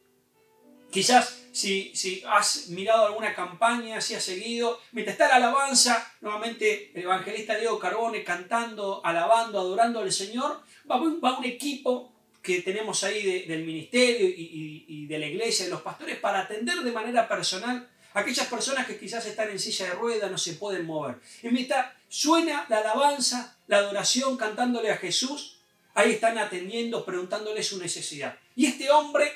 Quizás 0.91 1.47
si, 1.53 1.95
si, 1.95 2.21
has 2.27 2.67
mirado 2.67 3.05
alguna 3.05 3.33
campaña, 3.33 4.01
si 4.01 4.13
has 4.13 4.23
seguido, 4.23 4.77
mientras 4.91 5.13
está 5.13 5.29
la 5.29 5.35
alabanza, 5.35 6.13
nuevamente 6.19 6.91
el 6.93 7.03
evangelista 7.03 7.55
Diego 7.55 7.79
Carbone 7.79 8.25
cantando, 8.25 8.99
alabando, 9.05 9.59
adorando 9.59 10.01
al 10.01 10.11
Señor, 10.11 10.61
va, 10.89 10.97
va 10.97 11.39
un 11.39 11.45
equipo 11.45 12.13
que 12.41 12.61
tenemos 12.61 13.03
ahí 13.03 13.45
del 13.45 13.63
ministerio 13.63 14.27
y, 14.27 14.85
y, 14.87 15.05
de 15.05 15.19
la 15.19 15.27
iglesia, 15.27 15.65
de 15.65 15.71
los 15.71 15.81
pastores, 15.81 16.17
para 16.17 16.41
atender 16.41 16.79
de 16.79 16.91
manera 16.91 17.27
personal 17.27 17.87
a 18.13 18.19
aquellas 18.19 18.47
personas 18.47 18.87
que 18.87 18.97
quizás 18.97 19.25
están 19.25 19.49
en 19.49 19.59
silla 19.59 19.85
de 19.85 19.91
ruedas, 19.93 20.31
no 20.31 20.37
se 20.37 20.53
pueden 20.53 20.85
mover. 20.85 21.17
Y 21.43 21.49
mientras 21.49 21.93
suena 22.09 22.65
la 22.67 22.79
alabanza, 22.79 23.57
la 23.67 23.77
adoración, 23.77 24.37
cantándole 24.37 24.91
a 24.91 24.97
Jesús, 24.97 25.59
ahí 25.93 26.11
están 26.11 26.37
atendiendo, 26.37 27.05
preguntándole 27.05 27.63
su 27.63 27.77
necesidad. 27.77 28.37
Y 28.55 28.65
este 28.65 28.89
hombre 28.89 29.31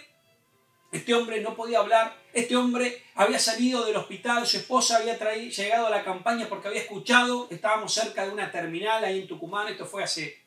este 0.96 1.14
hombre 1.14 1.42
no 1.42 1.56
podía 1.56 1.80
hablar, 1.80 2.16
este 2.32 2.56
hombre 2.56 3.04
había 3.16 3.38
salido 3.38 3.84
del 3.84 3.98
hospital, 3.98 4.48
su 4.48 4.58
esposa 4.58 4.98
había 4.98 5.18
llegado 5.18 5.88
a 5.88 5.90
la 5.90 6.06
campaña 6.06 6.48
porque 6.48 6.70
había 6.70 6.82
escuchado, 6.82 7.48
estábamos 7.52 7.94
cerca 7.94 8.26
de 8.26 8.32
una 8.32 8.50
terminal 8.50 9.04
ahí 9.04 9.20
en 9.20 9.28
Tucumán, 9.28 9.68
esto 9.68 9.86
fue 9.86 10.04
hace 10.04 10.42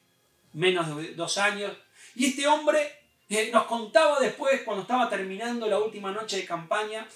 menos 0.55 0.97
de 0.97 1.15
dos 1.15 1.37
años, 1.37 1.73
y 2.19 2.27
este 2.27 2.49
hombre 2.49 2.93
eh, 3.29 3.51
nos 3.53 3.65
contaba 3.67 4.19
después, 4.19 4.63
cuando 4.63 4.83
estaba 4.83 5.09
terminando 5.09 5.69
la 5.69 5.79
última 5.79 6.11
noche 6.11 6.39
de 6.39 6.45
campaña, 6.45 7.07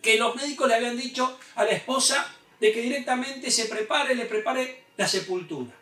que 0.00 0.16
los 0.16 0.36
médicos 0.36 0.68
le 0.68 0.76
habían 0.76 0.96
dicho 0.96 1.36
a 1.56 1.64
la 1.64 1.72
esposa 1.72 2.32
de 2.60 2.72
que 2.72 2.80
directamente 2.80 3.50
se 3.50 3.64
prepare, 3.64 4.14
le 4.14 4.26
prepare 4.26 4.84
la 4.96 5.08
sepultura. 5.08 5.72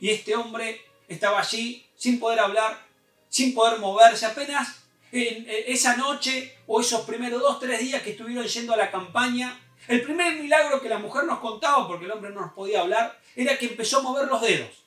Y 0.00 0.10
este 0.10 0.36
hombre 0.36 0.82
estaba 1.08 1.40
allí 1.40 1.86
sin 1.96 2.20
poder 2.20 2.40
hablar, 2.40 2.86
sin 3.30 3.54
poder 3.54 3.78
moverse, 3.78 4.26
apenas 4.26 4.82
en 5.10 5.46
esa 5.48 5.96
noche 5.96 6.58
o 6.66 6.82
esos 6.82 7.06
primeros 7.06 7.40
dos, 7.40 7.58
tres 7.58 7.80
días 7.80 8.02
que 8.02 8.10
estuvieron 8.10 8.46
yendo 8.46 8.74
a 8.74 8.76
la 8.76 8.90
campaña, 8.90 9.58
el 9.88 10.02
primer 10.02 10.34
milagro 10.34 10.82
que 10.82 10.90
la 10.90 10.98
mujer 10.98 11.24
nos 11.24 11.38
contaba, 11.38 11.88
porque 11.88 12.04
el 12.04 12.10
hombre 12.10 12.32
no 12.32 12.42
nos 12.42 12.52
podía 12.52 12.82
hablar, 12.82 13.18
era 13.34 13.56
que 13.56 13.64
empezó 13.64 14.00
a 14.00 14.02
mover 14.02 14.28
los 14.28 14.42
dedos. 14.42 14.85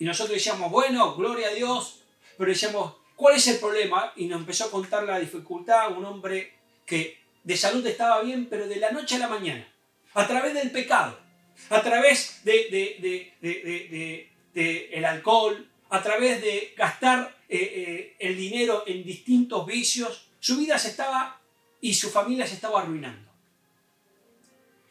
Y 0.00 0.04
nosotros 0.04 0.34
decíamos, 0.34 0.72
bueno, 0.72 1.14
gloria 1.14 1.48
a 1.48 1.54
Dios, 1.54 2.00
pero 2.36 2.50
decíamos, 2.50 2.94
¿cuál 3.14 3.36
es 3.36 3.46
el 3.46 3.58
problema? 3.58 4.12
Y 4.16 4.26
nos 4.26 4.40
empezó 4.40 4.64
a 4.64 4.70
contar 4.70 5.04
la 5.04 5.20
dificultad, 5.20 5.96
un 5.96 6.04
hombre 6.04 6.54
que 6.84 7.20
de 7.44 7.56
salud 7.56 7.86
estaba 7.86 8.20
bien, 8.22 8.46
pero 8.50 8.66
de 8.66 8.76
la 8.76 8.90
noche 8.90 9.14
a 9.14 9.20
la 9.20 9.28
mañana, 9.28 9.72
a 10.14 10.26
través 10.26 10.54
del 10.54 10.72
pecado, 10.72 11.16
a 11.68 11.80
través 11.82 12.42
de, 12.44 13.32
de 13.40 14.88
el 14.92 15.04
alcohol, 15.04 15.70
a 15.90 16.02
través 16.02 16.40
de 16.40 16.72
gastar 16.76 17.36
eh, 17.48 17.58
eh, 17.58 18.16
el 18.20 18.36
dinero 18.36 18.84
en 18.86 19.04
distintos 19.04 19.66
vicios, 19.66 20.28
su 20.38 20.56
vida 20.56 20.78
se 20.78 20.88
estaba 20.88 21.40
y 21.80 21.94
su 21.94 22.10
familia 22.10 22.46
se 22.46 22.54
estaba 22.54 22.80
arruinando. 22.80 23.28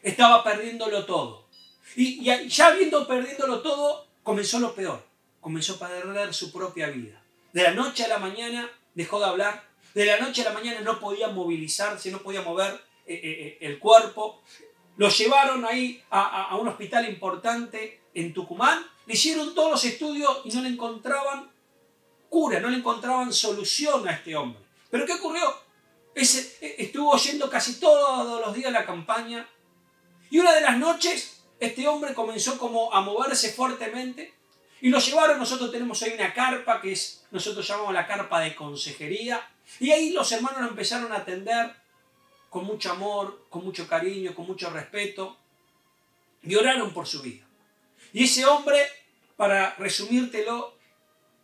Estaba 0.02 0.44
perdiéndolo 0.44 1.04
todo. 1.06 1.48
Y, 1.96 2.22
ya 2.48 2.70
viendo 2.72 3.06
perdiéndolo 3.06 3.62
todo, 3.62 4.09
comenzó 4.22 4.58
lo 4.58 4.74
peor. 4.74 5.04
Comenzó 5.40 5.74
a 5.74 5.88
perder 5.88 6.34
su 6.34 6.52
propia 6.52 6.88
vida. 6.88 7.22
De 7.52 7.62
la 7.62 7.72
noche 7.72 8.04
a 8.04 8.08
la 8.08 8.18
mañana 8.18 8.70
dejó 8.94 9.18
de 9.18 9.26
hablar. 9.26 9.68
De 9.94 10.04
la 10.04 10.18
noche 10.18 10.42
a 10.42 10.44
la 10.44 10.52
mañana 10.52 10.80
no 10.80 11.00
podía 11.00 11.28
movilizarse, 11.28 12.10
no 12.10 12.18
podía 12.18 12.42
mover 12.42 12.80
eh, 13.06 13.58
el 13.60 13.78
cuerpo. 13.78 14.42
Lo 14.96 15.08
llevaron 15.08 15.64
ahí 15.64 16.02
a 16.10 16.56
un 16.60 16.68
hospital 16.68 17.08
importante 17.08 18.00
en 18.14 18.32
Tucumán 18.32 18.84
le 19.06 19.14
hicieron 19.14 19.54
todos 19.54 19.70
los 19.70 19.84
estudios 19.84 20.40
y 20.44 20.52
no 20.52 20.62
le 20.62 20.68
encontraban 20.68 21.50
cura, 22.28 22.60
no 22.60 22.70
le 22.70 22.76
encontraban 22.76 23.32
solución 23.32 24.06
a 24.08 24.12
este 24.12 24.36
hombre. 24.36 24.62
¿Pero 24.90 25.04
qué 25.06 25.14
ocurrió? 25.14 25.42
Ese, 26.14 26.56
estuvo 26.78 27.16
yendo 27.16 27.48
casi 27.48 27.80
todos 27.80 28.40
los 28.40 28.54
días 28.54 28.68
a 28.68 28.78
la 28.78 28.86
campaña 28.86 29.48
y 30.30 30.38
una 30.38 30.52
de 30.54 30.60
las 30.60 30.78
noches 30.78 31.39
este 31.60 31.86
hombre 31.86 32.14
comenzó 32.14 32.58
como 32.58 32.92
a 32.92 33.02
moverse 33.02 33.52
fuertemente 33.52 34.34
y 34.80 34.88
lo 34.88 34.98
llevaron, 34.98 35.38
nosotros 35.38 35.70
tenemos 35.70 36.02
ahí 36.02 36.14
una 36.14 36.32
carpa 36.32 36.80
que 36.80 36.92
es, 36.92 37.26
nosotros 37.30 37.66
llamamos 37.68 37.92
la 37.92 38.06
carpa 38.06 38.40
de 38.40 38.54
consejería. 38.54 39.46
Y 39.78 39.90
ahí 39.90 40.10
los 40.10 40.32
hermanos 40.32 40.62
lo 40.62 40.68
empezaron 40.68 41.12
a 41.12 41.18
atender 41.18 41.74
con 42.48 42.64
mucho 42.64 42.90
amor, 42.90 43.46
con 43.50 43.62
mucho 43.62 43.86
cariño, 43.86 44.34
con 44.34 44.46
mucho 44.46 44.70
respeto. 44.70 45.36
Y 46.42 46.54
oraron 46.54 46.94
por 46.94 47.06
su 47.06 47.20
vida. 47.20 47.46
Y 48.14 48.24
ese 48.24 48.46
hombre 48.46 48.80
para 49.36 49.74
resumírtelo, 49.76 50.74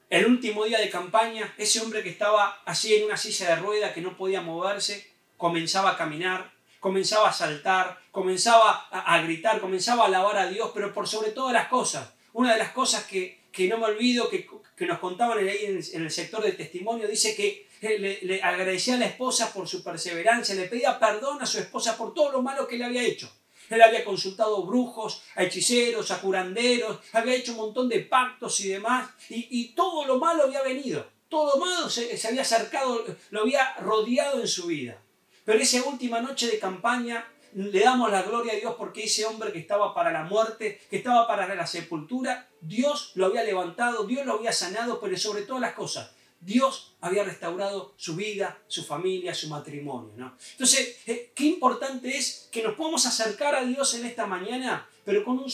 el 0.09 0.27
último 0.27 0.65
día 0.65 0.79
de 0.79 0.89
campaña, 0.89 1.55
ese 1.59 1.81
hombre 1.81 2.03
que 2.03 2.11
estaba 2.11 2.63
así 2.65 2.95
en 2.95 3.05
una 3.05 3.17
silla 3.19 3.51
de 3.51 3.57
rueda, 3.57 3.93
que 3.93 4.01
no 4.01 4.17
podía 4.17 4.41
moverse, 4.41 5.11
comenzaba 5.37 5.91
a 5.91 5.97
caminar, 5.97 6.53
comenzaba 6.81 7.29
a 7.29 7.33
saltar, 7.33 7.99
comenzaba 8.11 8.89
a, 8.91 9.21
gritar, 9.23 9.61
comenzaba 9.61 10.05
a 10.05 10.07
alabar 10.07 10.39
a 10.39 10.47
Dios, 10.49 10.71
pero 10.75 10.93
por 10.93 11.09
sobre 11.09 11.31
todas 11.31 11.53
las 11.53 11.69
cosas, 11.69 12.13
una 12.33 12.53
de 12.53 12.59
las 12.59 12.73
cosas 12.73 13.05
que, 13.05 13.45
no 13.69 13.79
me 13.79 13.87
olvido, 13.87 14.29
que, 14.29 14.47
nos 14.87 14.99
contaban 14.99 15.39
ahí 15.39 15.65
en, 15.65 15.81
en, 15.93 16.03
el 16.03 16.11
sector 16.11 16.43
de 16.43 16.53
testimonio, 16.53 17.09
dice 17.09 17.35
que 17.35 17.67
le, 17.81 18.21
le 18.23 18.43
agradecía 18.43 18.95
a 18.95 18.99
la 18.99 19.07
esposa 19.07 19.53
por 19.53 19.69
su 19.69 19.83
perseverancia, 19.83 20.55
le 20.55 20.69
pedía 20.69 20.99
perdón 20.99 21.43
a 21.43 21.47
su 21.47 21.59
esposa 21.59 21.97
por 21.97 22.15
todo 22.15 22.33
lo 22.33 22.43
malo 22.43 22.67
que 22.67 22.77
le 22.77 22.85
había 22.85 23.03
hecho. 23.03 23.31
Él 23.71 23.83
había 23.83 24.05
consultado 24.05 24.65
brujos, 24.65 25.23
a 25.35 25.43
hechiceros, 25.43 26.11
a 26.11 26.21
curanderos, 26.21 27.01
había 27.13 27.35
hecho 27.35 27.53
un 27.53 27.59
montón 27.59 27.89
de 27.89 28.01
pactos 28.01 28.61
y 28.61 28.69
demás, 28.69 29.11
y, 29.29 29.69
todo 29.75 30.05
lo 30.07 30.19
malo 30.19 30.45
había 30.45 30.63
venido, 30.63 31.07
todo 31.29 31.59
lo 31.59 31.65
malo 31.65 31.91
se, 31.91 32.17
se 32.17 32.29
había 32.29 32.43
acercado, 32.43 33.05
lo 33.31 33.41
había 33.41 33.75
rodeado 33.75 34.41
en 34.41 34.49
su 34.49 34.67
vida. 34.67 35.03
Pero 35.47 35.61
esa 35.61 35.83
última 35.85 36.21
noche 36.21 36.49
de 36.49 36.59
campaña 36.59 37.25
le 37.55 37.81
damos 37.81 38.11
la 38.11 38.23
gloria 38.23 38.53
a 38.53 38.57
Dios 38.57 38.75
porque 38.77 39.05
ese 39.05 39.25
hombre 39.25 39.53
que 39.53 39.61
estaba 39.61 39.95
para 39.95 40.13
la 40.13 40.25
muerte, 40.25 40.79
que 40.91 40.97
estaba 40.97 41.27
para 41.27 41.55
la 41.55 41.67
sepultura, 41.67 42.49
Dios 42.61 43.13
lo 43.15 43.27
había 43.27 43.45
levantado, 43.45 44.05
Dios 44.05 44.27
lo 44.27 44.35
había 44.35 44.53
sanado, 44.53 45.01
pero 45.01 45.17
sobre 45.17 45.43
todas 45.43 45.63
las 45.63 45.73
cosas, 45.73 46.11
Dios 46.41 46.95
había 47.01 47.25
restaurado 47.25 47.95
su 47.97 48.15
vida, 48.15 48.59
su 48.67 48.85
familia, 48.85 49.35
su 49.35 49.49
matrimonio. 49.49 50.13
¿no? 50.17 50.37
Entonces, 50.53 50.99
eh, 51.07 51.33
qué 51.35 51.45
importante 51.45 52.15
es 52.15 52.49
que 52.51 52.63
nos 52.63 52.75
podamos 52.75 53.07
acercar 53.07 53.55
a 53.55 53.65
Dios 53.65 53.95
en 53.95 54.05
esta 54.05 54.27
mañana, 54.27 54.87
pero 55.05 55.25
con, 55.25 55.47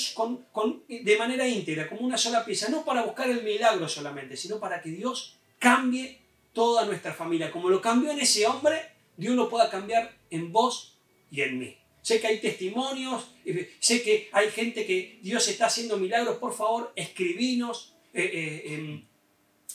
con, 0.51 0.83
de 0.89 1.17
manera 1.19 1.47
íntegra, 1.47 1.89
como 1.89 2.01
una 2.01 2.19
sola 2.19 2.45
pieza, 2.45 2.69
no 2.71 2.85
para 2.85 3.03
buscar 3.03 3.29
el 3.31 3.45
milagro 3.45 3.89
solamente, 3.89 4.37
sino 4.37 4.59
para 4.59 4.83
que 4.83 4.91
Dios 4.91 5.37
cambie 5.59 6.19
toda 6.53 6.85
nuestra 6.85 7.15
familia. 7.15 7.53
Como 7.53 7.69
lo 7.69 7.81
cambió 7.81 8.11
en 8.11 8.21
ese 8.21 8.47
hombre, 8.47 8.92
Dios 9.17 9.35
lo 9.35 9.49
pueda 9.49 9.71
cambiar 9.71 10.17
en 10.31 10.53
vos 10.53 10.99
y 11.31 11.43
en 11.43 11.59
mí. 11.59 11.77
Sé 12.03 12.21
que 12.21 12.27
hay 12.27 12.41
testimonios, 12.41 13.31
eh, 13.45 13.71
sé 13.79 14.03
que 14.03 14.29
hay 14.33 14.51
gente 14.51 14.85
que 14.87 15.21
Dios 15.23 15.47
está 15.49 15.67
haciendo 15.67 15.97
milagros. 15.97 16.39
Por 16.39 16.55
favor, 16.55 16.93
escribinos. 16.97 17.95
Eh, 18.15 19.03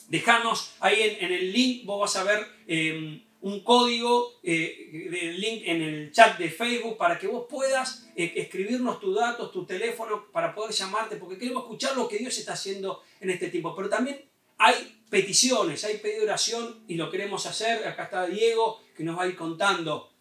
Dejanos 0.07 0.73
ahí 0.79 1.17
en, 1.19 1.33
el 1.33 1.51
link, 1.51 1.85
vos 1.85 1.99
vas 1.99 2.15
a 2.15 2.23
ver 2.23 2.47
em, 2.65 3.21
un 3.41 3.61
código 3.61 4.39
eh, 4.41 5.09
del 5.11 5.39
link 5.39 5.63
en 5.65 5.81
el 5.81 6.11
chat 6.13 6.37
de 6.37 6.49
Facebook 6.49 6.97
para 6.97 7.19
que 7.19 7.27
vos 7.27 7.45
puedas 7.49 8.09
eh, 8.15 8.33
escribirnos 8.37 9.01
tus 9.01 9.15
datos, 9.15 9.51
tu 9.51 9.65
teléfono, 9.65 10.31
para 10.31 10.55
poder 10.55 10.73
llamarte, 10.73 11.17
porque 11.17 11.37
queremos 11.37 11.63
escuchar 11.63 11.97
lo 11.97 12.07
que 12.07 12.19
Dios 12.19 12.37
está 12.37 12.53
haciendo 12.53 13.03
en 13.19 13.31
este 13.31 13.49
tiempo. 13.49 13.75
Pero 13.75 13.89
también 13.89 14.23
hay 14.57 15.03
peticiones, 15.09 15.83
hay 15.83 15.97
pedido 15.97 16.23
oración 16.23 16.83
y 16.87 16.95
lo 16.95 17.09
queremos 17.09 17.45
hacer. 17.45 17.87
Acá 17.87 18.05
está 18.05 18.25
Diego 18.25 18.81
que 18.95 19.03
nos 19.03 19.17
va 19.17 19.23
a 19.23 19.27
ir 19.27 19.35
contando. 19.35 20.11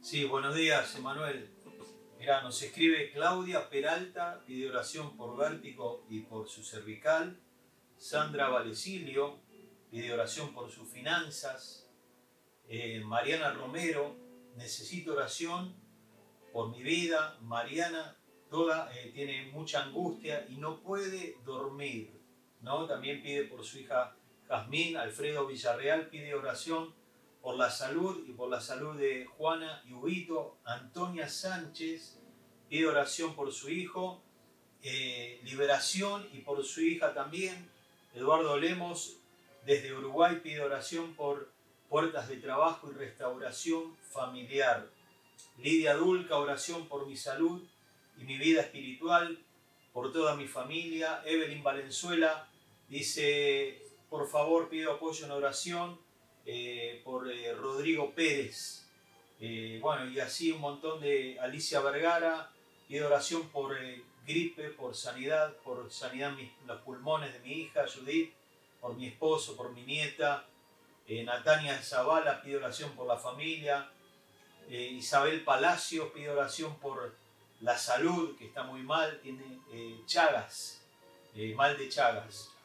Sí, 0.00 0.24
buenos 0.24 0.54
días, 0.54 0.94
Emanuel. 0.96 1.50
Mira, 2.18 2.42
nos 2.42 2.60
escribe 2.62 3.10
Claudia 3.12 3.68
Peralta, 3.68 4.42
pide 4.46 4.68
oración 4.68 5.16
por 5.16 5.36
vértigo 5.36 6.04
y 6.08 6.20
por 6.20 6.48
su 6.48 6.64
cervical. 6.64 7.38
Sandra 7.96 8.48
Valecilio 8.48 9.40
pide 9.90 10.12
oración 10.12 10.52
por 10.52 10.70
sus 10.70 10.88
finanzas. 10.88 11.88
Eh, 12.68 13.00
Mariana 13.04 13.52
Romero, 13.52 14.16
necesito 14.56 15.12
oración 15.12 15.74
por 16.52 16.70
mi 16.70 16.82
vida. 16.82 17.38
Mariana 17.42 18.16
toda 18.50 18.90
eh, 18.94 19.10
tiene 19.14 19.46
mucha 19.52 19.84
angustia 19.84 20.46
y 20.48 20.56
no 20.56 20.80
puede 20.80 21.36
dormir. 21.44 22.15
¿No? 22.66 22.84
También 22.84 23.22
pide 23.22 23.44
por 23.44 23.64
su 23.64 23.78
hija 23.78 24.12
Jazmín. 24.48 24.96
Alfredo 24.96 25.46
Villarreal 25.46 26.08
pide 26.08 26.34
oración 26.34 26.92
por 27.40 27.56
la 27.56 27.70
salud 27.70 28.24
y 28.26 28.32
por 28.32 28.50
la 28.50 28.60
salud 28.60 28.96
de 28.96 29.24
Juana 29.24 29.82
y. 29.86 30.58
Antonia 30.64 31.28
Sánchez 31.28 32.18
pide 32.68 32.88
oración 32.88 33.36
por 33.36 33.52
su 33.52 33.70
hijo. 33.70 34.20
Eh, 34.82 35.40
liberación 35.44 36.28
y 36.32 36.38
por 36.40 36.62
su 36.64 36.80
hija 36.80 37.14
también. 37.14 37.70
Eduardo 38.14 38.56
Lemos 38.58 39.16
desde 39.64 39.94
Uruguay 39.94 40.40
pide 40.42 40.60
oración 40.60 41.14
por 41.14 41.48
puertas 41.88 42.28
de 42.28 42.38
trabajo 42.38 42.90
y 42.90 42.94
restauración 42.94 43.96
familiar. 44.10 44.88
Lidia 45.58 45.94
Dulca, 45.94 46.36
oración 46.36 46.88
por 46.88 47.06
mi 47.06 47.16
salud 47.16 47.62
y 48.18 48.24
mi 48.24 48.38
vida 48.38 48.62
espiritual, 48.62 49.38
por 49.92 50.12
toda 50.12 50.34
mi 50.34 50.48
familia. 50.48 51.22
Evelyn 51.24 51.62
Valenzuela 51.62 52.48
dice, 52.88 53.82
por 54.08 54.28
favor 54.28 54.68
pido 54.68 54.92
apoyo 54.92 55.24
en 55.24 55.32
oración 55.32 55.98
eh, 56.44 57.00
por 57.04 57.30
eh, 57.30 57.52
Rodrigo 57.54 58.14
Pérez. 58.14 58.86
Eh, 59.40 59.78
bueno, 59.82 60.08
y 60.08 60.20
así 60.20 60.52
un 60.52 60.60
montón 60.60 61.00
de 61.00 61.38
Alicia 61.40 61.80
Vergara, 61.80 62.50
pido 62.86 63.08
oración 63.08 63.48
por 63.48 63.76
gripe, 64.24 64.70
por 64.70 64.94
sanidad, 64.94 65.56
por 65.64 65.90
sanidad 65.90 66.38
en 66.38 66.50
los 66.66 66.80
pulmones 66.82 67.32
de 67.32 67.40
mi 67.40 67.52
hija 67.52 67.84
Judith, 67.92 68.32
por 68.80 68.94
mi 68.96 69.08
esposo, 69.08 69.56
por 69.56 69.72
mi 69.72 69.82
nieta. 69.82 70.46
Natania 71.08 71.80
Zavala 71.82 72.42
pide 72.42 72.56
oración 72.56 72.90
por 72.96 73.06
la 73.06 73.16
familia. 73.16 73.90
Isabel 74.68 75.44
Palacio 75.44 76.12
pide 76.12 76.30
oración 76.30 76.76
por 76.80 77.14
la 77.60 77.78
salud, 77.78 78.36
que 78.36 78.46
está 78.46 78.64
muy 78.64 78.82
mal, 78.82 79.20
tiene 79.20 79.60
Chagas, 80.06 80.82
mal 81.54 81.78
de 81.78 81.88
Chagas. 81.88 82.55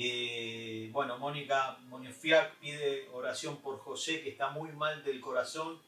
Eh, 0.00 0.90
bueno, 0.92 1.18
Mónica 1.18 1.76
Moniofiac 1.88 2.54
pide 2.60 3.08
oración 3.12 3.56
por 3.56 3.78
José, 3.80 4.22
que 4.22 4.28
está 4.28 4.50
muy 4.50 4.70
mal 4.70 5.02
del 5.02 5.20
corazón, 5.20 5.80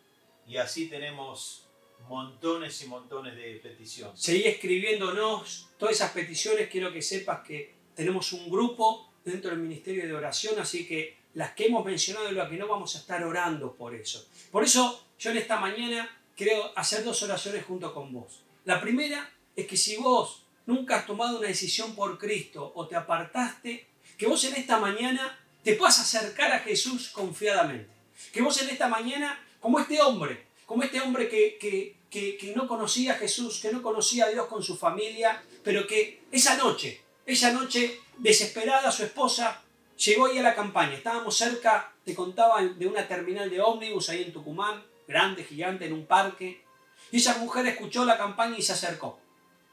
y 0.49 0.57
así 0.57 0.89
tenemos 0.89 1.69
montones 2.09 2.83
y 2.83 2.89
montones 2.89 3.37
de 3.37 3.61
peticiones. 3.63 4.21
Seguí 4.21 4.49
escribiéndonos 4.49 5.69
todas 5.79 5.95
esas 5.95 6.11
peticiones, 6.11 6.69
quiero 6.69 6.93
que 6.93 7.03
sepas 7.03 7.47
que 7.47 7.75
tenemos 7.95 8.33
un 8.33 8.51
grupo 8.51 9.13
dentro 9.25 9.51
del 9.51 9.61
Ministerio 9.61 10.05
de 10.05 10.13
Oración, 10.13 10.59
así 10.59 10.89
que 10.89 11.17
las 11.35 11.53
que 11.53 11.67
hemos 11.67 11.85
mencionado 11.85 12.33
y 12.33 12.35
las 12.35 12.51
que 12.51 12.57
no 12.57 12.67
vamos 12.67 12.97
a 12.97 12.99
estar 12.99 13.23
orando 13.23 13.77
por 13.77 13.95
eso. 13.95 14.27
Por 14.51 14.65
eso 14.65 15.07
yo 15.21 15.31
en 15.31 15.37
esta 15.37 15.61
mañana 15.61 16.21
quiero 16.35 16.77
hacer 16.77 17.05
dos 17.05 17.23
oraciones 17.23 17.65
junto 17.65 17.95
con 17.95 18.13
vos. 18.13 18.43
La 18.65 18.81
primera 18.81 19.33
es 19.55 19.69
que 19.69 19.77
si 19.77 19.97
vos 19.99 20.47
nunca 20.67 20.97
has 20.97 21.07
tomado 21.07 21.39
una 21.39 21.47
decisión 21.47 21.95
por 21.95 22.19
Cristo 22.19 22.73
o 22.75 22.89
te 22.89 22.97
apartaste, 22.97 23.90
que 24.21 24.27
vos 24.27 24.45
en 24.45 24.55
esta 24.55 24.79
mañana 24.79 25.39
te 25.65 25.77
puedas 25.77 25.99
acercar 25.99 26.53
a 26.53 26.59
Jesús 26.59 27.09
confiadamente. 27.09 27.91
Que 28.35 28.43
vos 28.43 28.61
en 28.61 28.69
esta 28.69 28.87
mañana, 28.87 29.43
como 29.61 29.81
este 29.81 29.99
hombre, 30.03 30.45
como 30.67 30.83
este 30.83 31.01
hombre 31.01 31.27
que, 31.27 31.57
que, 31.59 31.97
que, 32.37 32.53
no 32.55 32.69
conocía 32.69 33.15
a 33.15 33.17
Jesús, 33.17 33.61
que 33.63 33.73
no 33.73 33.83
conocía 33.83 34.27
a 34.27 34.29
Dios 34.29 34.47
con 34.47 34.63
su 34.63 34.77
familia, 34.77 35.43
pero 35.65 35.87
que 35.87 36.21
esa 36.31 36.59
noche, 36.59 37.01
esa 37.25 37.51
noche 37.53 37.99
desesperada, 38.19 38.93
su 38.93 39.05
esposa 39.05 39.63
llegó 39.97 40.27
ahí 40.27 40.37
a 40.37 40.43
la 40.43 40.55
campaña. 40.55 40.97
Estábamos 40.97 41.35
cerca, 41.35 41.91
te 42.05 42.15
contaba, 42.15 42.63
de 42.63 42.87
una 42.87 43.09
terminal 43.09 43.49
de 43.49 43.63
ómnibus 43.63 44.11
ahí 44.11 44.25
en 44.25 44.35
Tucumán 44.35 44.85
grande, 45.09 45.45
gigante, 45.45 45.87
en 45.87 45.95
un 45.95 46.05
parque. 46.05 46.63
Y 47.11 47.17
esa 47.17 47.39
mujer 47.39 47.67
escuchó 47.69 48.05
la 48.05 48.19
campaña 48.19 48.59
y 48.59 48.63
se 48.63 48.75
acercó. 48.75 49.19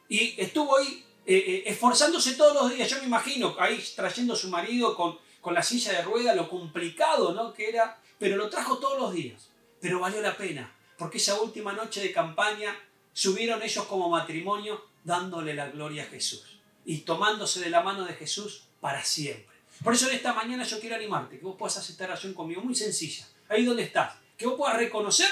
Y 0.08 0.40
estuvo 0.42 0.78
ahí 0.78 1.04
eh, 1.28 1.36
eh, 1.36 1.64
esforzándose 1.68 2.34
todos 2.34 2.56
los 2.56 2.74
días. 2.74 2.90
Yo 2.90 2.98
me 3.00 3.06
imagino 3.06 3.56
ahí 3.60 3.84
trayendo 3.96 4.34
a 4.34 4.38
su 4.38 4.50
marido 4.50 4.96
con, 4.96 5.18
con 5.42 5.54
la 5.54 5.62
silla 5.62 5.92
de 5.92 6.02
rueda, 6.02 6.34
lo 6.34 6.50
complicado 6.50 7.34
¿no? 7.34 7.54
que 7.54 7.70
era, 7.70 8.00
pero 8.18 8.38
lo 8.38 8.50
trajo 8.50 8.78
todos 8.78 9.00
los 9.00 9.14
días. 9.14 9.50
Pero 9.80 10.00
valió 10.00 10.22
la 10.22 10.36
pena, 10.36 10.74
porque 10.98 11.18
esa 11.18 11.40
última 11.40 11.74
noche 11.74 12.02
de 12.02 12.12
campaña 12.12 12.76
subieron 13.14 13.62
ellos 13.62 13.86
como 13.86 14.10
matrimonio 14.10 14.84
dándole 15.04 15.54
la 15.54 15.70
gloria 15.70 16.04
a 16.04 16.08
Jesús 16.08 16.60
y 16.86 17.00
tomándose 17.00 17.60
de 17.60 17.70
la 17.70 17.82
mano 17.82 18.06
de 18.06 18.14
Jesús 18.14 18.64
para 18.80 19.04
siempre. 19.04 19.58
Por 19.84 19.94
eso 19.94 20.10
en 20.10 20.16
esta 20.16 20.34
mañana 20.34 20.64
yo 20.64 20.80
quiero 20.80 20.96
animarte, 20.96 21.38
que 21.38 21.46
vos 21.46 21.56
puedas 21.58 21.78
hacer 21.78 21.92
esta 21.92 22.06
oración 22.06 22.34
conmigo, 22.34 22.62
muy 22.62 22.74
sencilla, 22.74 23.28
ahí 23.50 23.64
donde 23.64 23.84
estás 23.84 24.16
que 24.38 24.46
vos 24.46 24.56
puedas 24.56 24.78
reconocer 24.78 25.30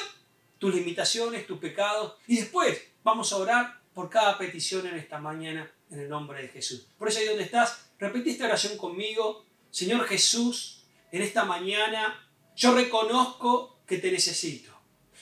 tus 0.58 0.74
limitaciones, 0.74 1.46
tus 1.46 1.60
pecados, 1.60 2.14
y 2.28 2.38
después 2.38 2.82
vamos 3.04 3.32
a 3.32 3.38
orar 3.38 3.80
por 3.96 4.10
cada 4.10 4.38
petición 4.38 4.86
en 4.86 4.96
esta 4.96 5.20
mañana 5.20 5.72
en 5.90 6.02
el 6.02 6.10
nombre 6.10 6.42
de 6.42 6.50
Jesús. 6.50 6.86
Por 7.00 7.08
eso 7.08 7.20
ahí 7.20 7.26
donde 7.26 7.44
estás, 7.44 7.88
repetí 7.98 8.32
esta 8.32 8.46
oración 8.46 8.78
conmigo. 8.78 9.46
Señor 9.72 10.06
Jesús, 10.06 10.84
en 11.12 11.22
esta 11.22 11.46
mañana 11.46 12.30
yo 12.58 12.76
reconozco 12.76 13.80
que 13.88 13.98
te 13.98 14.12
necesito. 14.12 14.72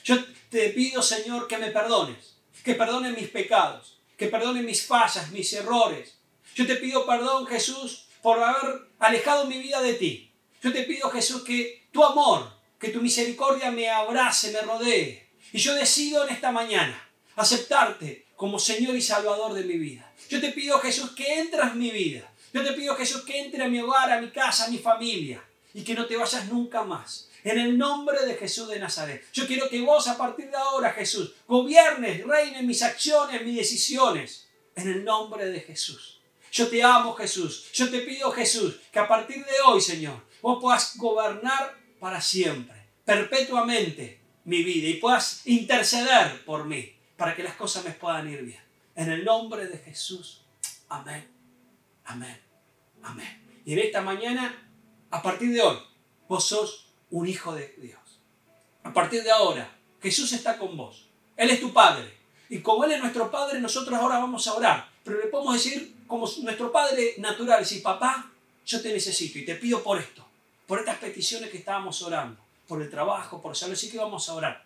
Yo 0.03 0.17
te 0.49 0.69
pido, 0.69 1.03
Señor, 1.03 1.47
que 1.47 1.59
me 1.59 1.69
perdones, 1.69 2.38
que 2.63 2.73
perdones 2.73 3.15
mis 3.15 3.29
pecados, 3.29 4.01
que 4.17 4.27
perdones 4.27 4.63
mis 4.63 4.86
fallas, 4.86 5.31
mis 5.31 5.53
errores. 5.53 6.17
Yo 6.55 6.65
te 6.65 6.75
pido 6.75 7.05
perdón, 7.05 7.45
Jesús, 7.45 8.07
por 8.23 8.41
haber 8.41 8.89
alejado 8.99 9.45
mi 9.45 9.59
vida 9.59 9.81
de 9.81 9.93
ti. 9.93 10.31
Yo 10.63 10.73
te 10.73 10.83
pido, 10.83 11.12
Jesús, 11.12 11.43
que 11.43 11.88
tu 11.91 12.03
amor, 12.03 12.51
que 12.79 12.89
tu 12.89 13.01
misericordia 13.01 13.69
me 13.69 13.89
abrace, 13.89 14.51
me 14.51 14.62
rodee. 14.62 15.29
Y 15.51 15.59
yo 15.59 15.75
decido 15.75 16.27
en 16.27 16.33
esta 16.33 16.51
mañana 16.51 17.09
aceptarte 17.36 18.25
como 18.43 18.60
Señor 18.60 18.93
y 18.93 19.01
Salvador 19.01 19.53
de 19.53 19.63
mi 19.63 19.77
vida. 19.77 20.12
Yo 20.27 20.41
te 20.41 20.51
pido, 20.51 20.77
Jesús, 20.79 21.12
que 21.12 21.39
entres 21.39 21.63
en 21.63 21.79
mi 21.79 21.91
vida. 21.91 22.29
Yo 22.51 22.62
te 22.62 22.73
pido, 22.73 22.93
Jesús, 22.93 23.21
que 23.21 23.39
entre 23.39 23.63
a 23.63 23.69
mi 23.69 23.79
hogar, 23.79 24.12
a 24.12 24.19
mi 24.19 24.32
casa, 24.32 24.65
a 24.65 24.67
mi 24.67 24.79
familia. 24.79 25.41
Y 25.73 25.82
que 25.82 25.93
no 25.93 26.06
te 26.08 26.17
vayas 26.17 26.49
nunca 26.49 26.84
más. 26.84 27.29
En 27.45 27.58
el 27.58 27.77
nombre 27.77 28.25
de 28.25 28.36
Jesús 28.36 28.67
de 28.67 28.79
Nazaret. 28.79 29.23
Yo 29.32 29.47
quiero 29.47 29.69
que 29.69 29.79
vos 29.79 30.10
a 30.10 30.17
partir 30.17 30.51
de 30.51 30.58
ahora, 30.58 30.91
Jesús, 30.91 31.32
gobiernes, 31.47 32.25
reines 32.25 32.63
mis 32.63 32.84
acciones, 32.84 33.45
mis 33.45 33.56
decisiones. 33.56 34.45
En 34.75 34.89
el 34.89 35.06
nombre 35.06 35.45
de 35.45 35.62
Jesús. 35.62 36.19
Yo 36.51 36.67
te 36.67 36.84
amo, 36.84 37.13
Jesús. 37.13 37.71
Yo 37.71 37.89
te 37.89 37.99
pido, 38.01 38.29
Jesús, 38.34 38.75
que 38.91 38.99
a 38.99 39.08
partir 39.08 39.38
de 39.38 39.62
hoy, 39.65 39.79
Señor, 39.79 40.21
vos 40.41 40.58
puedas 40.62 40.97
gobernar 40.97 41.77
para 41.97 42.19
siempre, 42.19 42.75
perpetuamente 43.06 44.19
mi 44.43 44.63
vida 44.63 44.89
y 44.89 44.95
puedas 44.95 45.43
interceder 45.45 46.43
por 46.43 46.65
mí 46.65 46.93
para 47.23 47.38
que 47.38 47.43
las 47.43 47.55
cosas 47.55 47.86
me 47.86 47.91
puedan 47.91 48.29
ir 48.29 48.41
bien. 48.41 48.62
En 48.97 49.09
el 49.09 49.23
nombre 49.23 49.65
de 49.67 49.77
Jesús. 49.77 50.41
Amén. 50.89 51.25
Amén. 52.03 52.38
Amén. 53.01 53.62
Y 53.63 53.71
en 53.71 53.79
esta 53.79 54.01
mañana, 54.01 54.69
a 55.09 55.21
partir 55.21 55.53
de 55.53 55.62
hoy, 55.62 55.77
vos 56.27 56.45
sos 56.45 56.89
un 57.12 57.25
hijo 57.25 57.55
de 57.55 57.73
Dios. 57.77 58.01
A 58.83 58.91
partir 58.91 59.23
de 59.23 59.31
ahora, 59.31 59.73
Jesús 60.01 60.33
está 60.33 60.57
con 60.57 60.75
vos. 60.75 61.07
Él 61.38 61.49
es 61.49 61.62
tu 61.62 61.71
Padre. 61.71 62.13
Y 62.49 62.59
como 62.59 62.83
Él 62.83 62.91
es 62.91 62.99
nuestro 62.99 63.31
Padre, 63.31 63.62
nosotros 63.62 63.97
ahora 63.97 64.17
vamos 64.17 64.45
a 64.49 64.55
orar. 64.55 64.89
Pero 65.05 65.17
le 65.17 65.27
podemos 65.27 65.53
decir 65.53 65.95
como 66.05 66.29
nuestro 66.41 66.73
Padre 66.73 67.15
natural, 67.19 67.65
si 67.65 67.79
papá, 67.79 68.33
yo 68.65 68.81
te 68.81 68.91
necesito 68.91 69.39
y 69.39 69.45
te 69.45 69.55
pido 69.55 69.81
por 69.81 69.97
esto 69.97 70.27
por 70.67 70.79
estas 70.79 70.97
peticiones 70.97 71.49
que 71.49 71.57
estábamos 71.59 72.01
orando, 72.01 72.38
por 72.67 72.81
el 72.81 72.89
trabajo, 72.89 73.41
por 73.41 73.55
salud. 73.55 73.75
Así 73.75 73.89
que 73.89 73.97
vamos 73.97 74.27
a 74.27 74.33
orar. 74.33 74.65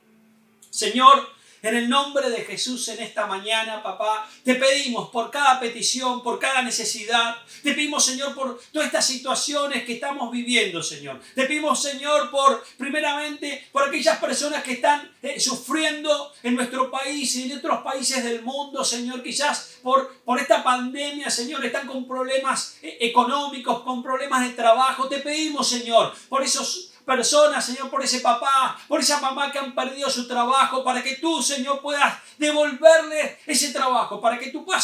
Señor, 0.72 1.37
en 1.62 1.76
el 1.76 1.90
nombre 1.90 2.30
de 2.30 2.44
Jesús 2.44 2.88
en 2.90 3.02
esta 3.02 3.26
mañana, 3.26 3.82
papá, 3.82 4.30
te 4.44 4.56
pedimos 4.56 5.10
por 5.10 5.32
cada 5.32 5.60
petición, 5.60 6.22
por 6.24 6.40
cada 6.40 6.62
necesidad. 6.62 7.36
Te 7.64 7.74
pedimos, 7.74 8.06
Señor, 8.06 8.36
por 8.36 8.60
todas 8.72 8.88
estas 8.88 9.06
situaciones 9.06 9.84
que 9.84 9.94
estamos 9.94 10.32
viviendo, 10.32 10.82
Señor. 10.84 11.20
Te 11.36 11.46
pedimos, 11.46 11.82
Señor, 11.82 12.30
por, 12.30 12.64
primeramente, 12.78 13.68
por 13.72 13.88
aquellas 13.88 14.18
personas 14.20 14.64
que 14.64 14.74
están 14.74 15.12
eh, 15.22 15.40
sufriendo 15.40 16.34
en 16.44 16.56
nuestro 16.56 16.92
país 16.92 17.36
y 17.36 17.52
en 17.52 17.58
otros 17.58 17.82
países 17.82 18.24
del 18.24 18.44
mundo, 18.44 18.84
Señor. 18.84 19.24
Quizás 19.24 19.78
por, 19.82 20.16
por 20.24 20.40
esta 20.40 20.64
pandemia, 20.64 21.30
Señor, 21.30 21.66
están 21.66 21.88
con 21.88 22.08
problemas 22.08 22.78
eh, 22.82 22.98
económicos, 23.02 23.82
con 23.82 24.04
problemas 24.04 24.48
de 24.48 24.54
trabajo. 24.54 25.08
Te 25.08 25.20
pedimos, 25.20 25.68
Señor, 25.68 26.14
por 26.30 26.44
esos 26.44 26.92
personas, 27.08 27.66
Señor, 27.66 27.90
por 27.90 28.04
ese 28.04 28.20
papá, 28.20 28.78
por 28.88 29.00
esa 29.00 29.22
mamá 29.22 29.50
que 29.50 29.58
han 29.58 29.74
perdido 29.74 30.10
su 30.10 30.28
trabajo, 30.28 30.84
para 30.84 31.02
que 31.02 31.16
tú, 31.16 31.42
Señor, 31.42 31.82
puedas 31.82 32.20
devolverle 32.38 33.40
ese 33.48 33.72
trabajo, 33.72 34.20
para 34.20 34.38
que 34.38 34.52
tú 34.52 34.66
puedas 34.66 34.84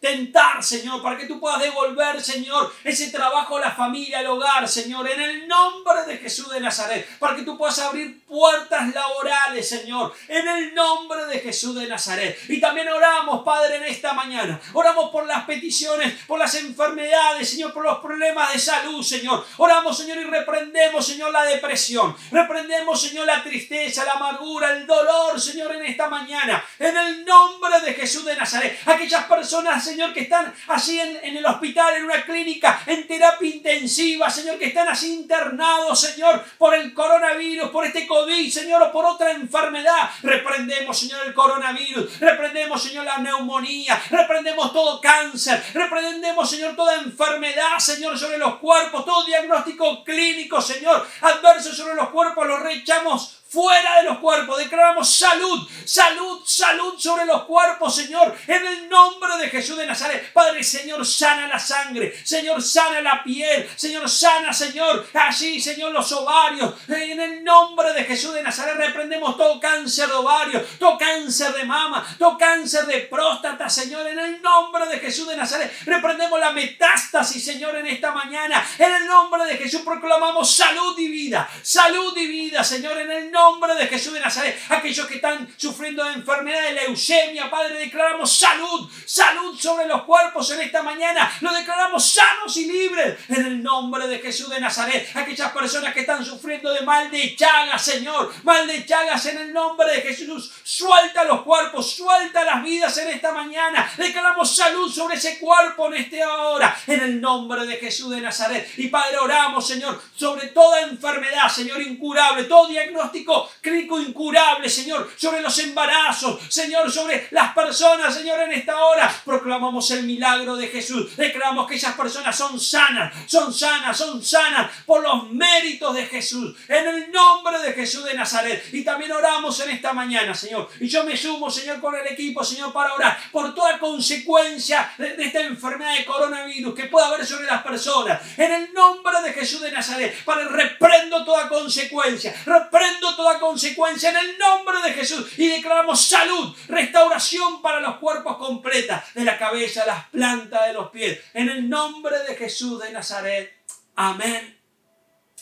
tentar, 0.00 0.62
Señor, 0.62 1.02
para 1.02 1.18
que 1.18 1.26
tú 1.26 1.40
puedas 1.40 1.60
devolver, 1.60 2.22
Señor, 2.22 2.72
ese 2.84 3.10
trabajo 3.10 3.56
a 3.56 3.60
la 3.60 3.70
familia, 3.70 4.20
al 4.20 4.26
hogar, 4.26 4.68
Señor, 4.68 5.08
en 5.10 5.20
el 5.20 5.48
nombre 5.48 6.04
de 6.06 6.18
Jesús 6.18 6.50
de 6.50 6.60
Nazaret, 6.60 7.06
para 7.18 7.34
que 7.34 7.42
tú 7.42 7.58
puedas 7.58 7.78
abrir 7.80 8.24
puertas 8.24 8.94
laborales, 8.94 9.68
Señor, 9.68 10.14
en 10.28 10.46
el 10.46 10.74
nombre 10.74 11.26
de 11.26 11.40
Jesús 11.40 11.74
de 11.74 11.86
Nazaret. 11.86 12.38
Y 12.48 12.60
también 12.60 12.88
oramos, 12.88 13.42
Padre, 13.42 13.76
en 13.76 13.84
esta 13.84 14.12
mañana. 14.12 14.60
Oramos 14.72 15.10
por 15.10 15.26
las 15.26 15.44
peticiones, 15.44 16.14
por 16.26 16.38
las 16.38 16.54
enfermedades, 16.54 17.50
Señor, 17.50 17.72
por 17.72 17.84
los 17.84 17.98
problemas 17.98 18.52
de 18.52 18.58
salud, 18.58 19.02
Señor. 19.02 19.44
Oramos, 19.56 19.96
Señor, 19.96 20.18
y 20.18 20.24
reprendemos, 20.24 21.06
Señor, 21.06 21.32
la 21.32 21.44
depresión. 21.44 22.16
Reprendemos, 22.30 23.00
Señor, 23.00 23.26
la 23.26 23.42
tristeza, 23.42 24.04
la 24.04 24.12
amargura, 24.12 24.72
el 24.72 24.86
dolor, 24.86 25.40
Señor, 25.40 25.74
en 25.74 25.86
esta 25.86 26.08
mañana. 26.08 26.64
En 26.78 26.96
el 26.96 27.24
nombre 27.24 27.80
de 27.80 27.94
Jesús 27.94 28.24
de 28.24 28.36
Nazaret. 28.36 28.78
Aquellas 28.86 29.24
personas, 29.24 29.87
Señor, 29.88 30.12
que 30.12 30.20
están 30.20 30.52
así 30.68 31.00
en, 31.00 31.36
el 31.36 31.46
hospital, 31.46 31.96
en 31.96 32.04
una 32.04 32.22
clínica, 32.22 32.82
en 32.86 33.06
terapia 33.06 33.48
intensiva, 33.48 34.30
Señor, 34.30 34.58
que 34.58 34.66
están 34.66 34.86
así 34.88 35.14
internados, 35.14 35.98
Señor, 35.98 36.44
por 36.58 36.74
el 36.74 36.92
coronavirus, 36.92 37.70
por 37.70 37.86
este 37.86 38.06
COVID, 38.06 38.52
Señor, 38.52 38.82
o 38.82 38.92
por 38.92 39.06
otra 39.06 39.32
enfermedad. 39.32 40.10
Reprendemos, 40.22 40.98
Señor, 40.98 41.26
el 41.26 41.32
coronavirus. 41.32 42.20
Reprendemos, 42.20 42.82
Señor, 42.82 43.06
la 43.06 43.18
neumonía. 43.18 44.00
Reprendemos 44.10 44.72
todo 44.72 45.00
cáncer. 45.00 45.64
Reprendemos, 45.72 46.50
Señor, 46.50 46.76
toda 46.76 46.96
enfermedad, 46.96 47.78
Señor, 47.78 48.18
sobre 48.18 48.38
los 48.38 48.56
cuerpos, 48.56 49.06
todo 49.06 49.24
diagnóstico 49.24 50.04
clínico, 50.04 50.60
Señor, 50.60 51.06
adverso 51.22 51.74
sobre 51.74 51.94
los 51.94 52.10
cuerpos, 52.10 52.46
los 52.46 52.60
rechamos 52.60 53.37
fuera 53.48 53.96
de 53.96 54.04
los 54.04 54.18
cuerpos. 54.18 54.58
Declaramos 54.58 55.08
salud, 55.08 55.68
salud, 55.84 56.42
salud 56.46 56.98
sobre 56.98 57.24
los 57.24 57.44
cuerpos, 57.44 57.94
Señor, 57.96 58.36
en 58.46 58.66
el 58.66 58.88
nombre 58.88 59.36
de 59.38 59.48
Jesús 59.48 59.76
de 59.76 59.86
Nazaret. 59.86 60.32
Padre, 60.32 60.62
Señor, 60.62 61.04
sana 61.06 61.48
la 61.48 61.58
sangre, 61.58 62.14
Señor, 62.24 62.62
sana 62.62 63.00
la 63.00 63.22
piel, 63.24 63.68
Señor, 63.74 64.08
sana, 64.08 64.52
Señor, 64.52 65.06
así, 65.14 65.60
Señor, 65.60 65.92
los 65.92 66.12
ovarios. 66.12 66.74
En 66.88 67.20
el 67.20 67.42
nombre 67.42 67.92
de 67.94 68.04
Jesús 68.04 68.34
de 68.34 68.42
Nazaret 68.42 68.76
reprendemos 68.76 69.36
todo 69.36 69.58
cáncer 69.58 70.08
de 70.08 70.14
ovario, 70.14 70.62
todo 70.78 70.98
cáncer 70.98 71.54
de 71.54 71.64
mama, 71.64 72.06
todo 72.18 72.36
cáncer 72.36 72.86
de 72.86 73.00
próstata, 73.00 73.70
Señor, 73.70 74.06
en 74.08 74.18
el 74.18 74.42
nombre 74.42 74.86
de 74.86 74.98
Jesús 74.98 75.26
de 75.26 75.36
Nazaret. 75.36 75.72
Reprendemos 75.86 76.38
la 76.38 76.52
metástasis, 76.52 77.42
Señor, 77.42 77.76
en 77.76 77.86
esta 77.86 78.12
mañana. 78.12 78.64
En 78.78 78.92
el 78.92 79.06
nombre 79.06 79.44
de 79.46 79.56
Jesús 79.56 79.80
proclamamos 79.82 80.54
salud 80.54 80.98
y 80.98 81.08
vida, 81.08 81.48
salud 81.62 82.14
y 82.16 82.26
vida, 82.26 82.62
Señor, 82.62 82.98
en 82.98 83.10
el 83.10 83.30
nombre 83.30 83.37
nombre 83.38 83.74
de 83.76 83.86
Jesús 83.86 84.12
de 84.12 84.20
Nazaret. 84.20 84.58
Aquellos 84.68 85.06
que 85.06 85.16
están 85.16 85.48
sufriendo 85.56 86.02
de 86.04 86.14
enfermedad 86.14 86.62
de 86.62 86.72
leucemia, 86.72 87.48
Padre, 87.48 87.78
declaramos 87.78 88.36
salud, 88.36 88.90
salud 89.06 89.56
sobre 89.58 89.86
los 89.86 90.02
cuerpos 90.02 90.50
en 90.50 90.60
esta 90.62 90.82
mañana. 90.82 91.30
Lo 91.40 91.52
declaramos 91.52 92.04
sanos 92.04 92.56
y 92.56 92.64
libres 92.66 93.18
en 93.28 93.46
el 93.46 93.62
nombre 93.62 94.08
de 94.08 94.18
Jesús 94.18 94.50
de 94.50 94.60
Nazaret. 94.60 95.08
Aquellas 95.14 95.52
personas 95.52 95.94
que 95.94 96.00
están 96.00 96.24
sufriendo 96.24 96.72
de 96.72 96.80
mal 96.80 97.10
de 97.10 97.36
chagas, 97.36 97.84
Señor, 97.84 98.32
mal 98.42 98.66
de 98.66 98.84
chagas 98.84 99.24
en 99.26 99.38
el 99.38 99.52
nombre 99.52 99.86
de 99.86 100.02
Jesús. 100.02 100.50
Suelta 100.64 101.24
los 101.24 101.42
cuerpos, 101.42 101.92
suelta 101.94 102.44
las 102.44 102.62
vidas 102.64 102.96
en 102.98 103.10
esta 103.10 103.32
mañana. 103.32 103.88
Declaramos 103.96 104.56
salud 104.56 104.92
sobre 104.92 105.16
ese 105.16 105.38
cuerpo 105.38 105.86
en 105.86 105.94
esta 105.94 106.34
hora, 106.42 106.76
en 106.88 107.00
el 107.00 107.20
nombre 107.20 107.64
de 107.66 107.76
Jesús 107.76 108.10
de 108.10 108.20
Nazaret. 108.20 108.68
Y 108.78 108.88
Padre, 108.88 109.18
oramos, 109.18 109.66
Señor, 109.66 110.00
sobre 110.16 110.48
toda 110.48 110.80
enfermedad, 110.80 111.48
Señor, 111.48 111.80
incurable, 111.80 112.44
todo 112.44 112.66
diagnóstico 112.66 113.27
crítico, 113.60 114.00
incurable, 114.00 114.68
Señor, 114.68 115.10
sobre 115.16 115.40
los 115.40 115.58
embarazos, 115.58 116.40
Señor, 116.48 116.90
sobre 116.90 117.28
las 117.30 117.52
personas, 117.54 118.14
Señor, 118.14 118.40
en 118.40 118.52
esta 118.52 118.84
hora. 118.84 119.12
Proclamamos 119.24 119.90
el 119.90 120.04
milagro 120.04 120.56
de 120.56 120.68
Jesús. 120.68 121.16
Declaramos 121.16 121.66
que 121.66 121.76
esas 121.76 121.94
personas 121.94 122.36
son 122.36 122.58
sanas, 122.58 123.14
son 123.26 123.52
sanas, 123.52 123.96
son 123.96 124.22
sanas 124.22 124.70
por 124.86 125.02
los 125.02 125.30
méritos 125.30 125.94
de 125.94 126.06
Jesús. 126.06 126.56
En 126.68 126.86
el 126.86 127.12
nombre 127.12 127.58
de 127.60 127.72
Jesús 127.72 128.04
de 128.04 128.14
Nazaret. 128.14 128.64
Y 128.72 128.84
también 128.84 129.12
oramos 129.12 129.58
en 129.60 129.70
esta 129.70 129.92
mañana, 129.92 130.34
Señor. 130.34 130.68
Y 130.80 130.88
yo 130.88 131.04
me 131.04 131.16
sumo, 131.16 131.50
Señor, 131.50 131.80
con 131.80 131.94
el 131.94 132.06
equipo, 132.06 132.44
Señor, 132.44 132.72
para 132.72 132.94
orar 132.94 133.18
por 133.32 133.54
toda 133.54 133.78
consecuencia 133.78 134.92
de, 134.98 135.16
de 135.16 135.24
esta 135.24 135.40
enfermedad 135.40 135.96
de 135.96 136.04
coronavirus 136.04 136.74
que 136.74 136.84
pueda 136.84 137.08
haber 137.08 137.26
sobre 137.26 137.46
las 137.46 137.62
personas. 137.62 138.20
En 138.36 138.52
el 138.52 138.72
nombre 138.72 139.20
de 139.22 139.32
Jesús 139.32 139.60
de 139.60 139.72
Nazaret. 139.72 140.14
Para 140.24 140.46
reprendo 140.48 141.24
toda 141.24 141.48
consecuencia. 141.48 142.34
Reprendo 142.44 143.14
toda 143.18 143.40
consecuencia 143.40 144.10
en 144.10 144.16
el 144.16 144.38
nombre 144.38 144.80
de 144.80 144.92
Jesús 144.92 145.36
y 145.36 145.48
declaramos 145.48 146.00
salud, 146.00 146.56
restauración 146.68 147.60
para 147.60 147.80
los 147.80 147.96
cuerpos 147.96 148.36
completa, 148.36 149.04
de 149.12 149.24
la 149.24 149.36
cabeza 149.36 149.84
las 149.84 150.08
plantas 150.10 150.68
de 150.68 150.72
los 150.72 150.90
pies, 150.90 151.18
en 151.34 151.48
el 151.48 151.68
nombre 151.68 152.16
de 152.28 152.36
Jesús 152.36 152.80
de 152.80 152.92
Nazaret. 152.92 153.52
Amén, 153.96 154.56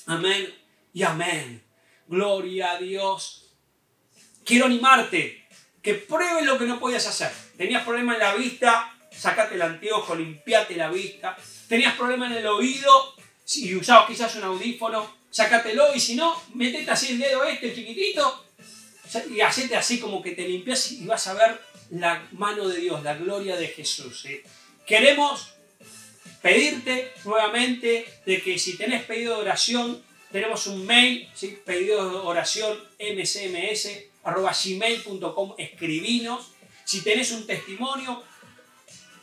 amén 0.07 0.55
y 0.95 1.03
amén. 1.03 1.63
Gloria 2.09 2.71
a 2.71 2.79
Dios. 2.79 3.45
Quiero 4.43 4.65
animarte 4.65 5.47
que 5.83 5.97
pruebes 5.97 6.47
lo 6.47 6.57
que 6.57 6.65
no 6.65 6.81
podías 6.81 7.07
hacer. 7.07 7.31
Tenías 7.59 7.85
problema 7.85 8.15
en 8.15 8.21
la 8.21 8.35
vista, 8.37 8.97
sacate 9.11 9.57
el 9.57 9.61
anteojo, 9.61 10.15
limpiate 10.15 10.77
la 10.77 10.89
vista. 10.89 11.37
Tenías 11.69 11.95
problema 11.97 12.27
en 12.29 12.39
el 12.39 12.47
oído, 12.47 13.15
si 13.45 13.77
usabas 13.77 14.07
quizás 14.07 14.35
un 14.37 14.45
audífono, 14.45 15.15
sácatelo 15.37 15.95
y 15.95 16.01
si 16.01 16.15
no, 16.15 16.43
metete 16.55 16.91
así 16.91 17.13
el 17.13 17.19
dedo 17.19 17.45
este, 17.45 17.75
chiquitito, 17.75 18.43
y 19.31 19.43
hacete 19.43 19.77
así 19.77 20.01
como 20.01 20.23
que 20.23 20.31
te 20.31 20.49
limpias 20.49 20.93
y 20.93 21.05
vas 21.05 21.27
a 21.27 21.35
ver 21.35 21.61
la 21.91 22.27
mano 22.33 22.67
de 22.67 22.81
Dios, 22.81 23.03
la 23.03 23.15
gloria 23.17 23.55
de 23.59 23.69
Jesús. 23.69 24.27
Queremos 24.87 25.53
pedirte 26.41 27.13
nuevamente 27.27 28.07
de 28.25 28.41
que 28.41 28.59
si 28.59 28.79
tenés 28.79 29.05
pedido 29.05 29.35
de 29.35 29.43
oración, 29.43 30.03
tenemos 30.33 30.67
un 30.69 30.87
mail, 30.87 31.29
¿sí? 31.35 31.59
pedido 31.67 32.09
de 32.09 32.17
oración 32.17 32.83
mcms 32.99 33.91
arroba 34.25 34.55
gmail.com, 34.55 35.55
escribinos. 35.59 36.53
Si 36.87 37.03
tenés 37.03 37.31
un 37.33 37.47
testimonio, 37.47 38.25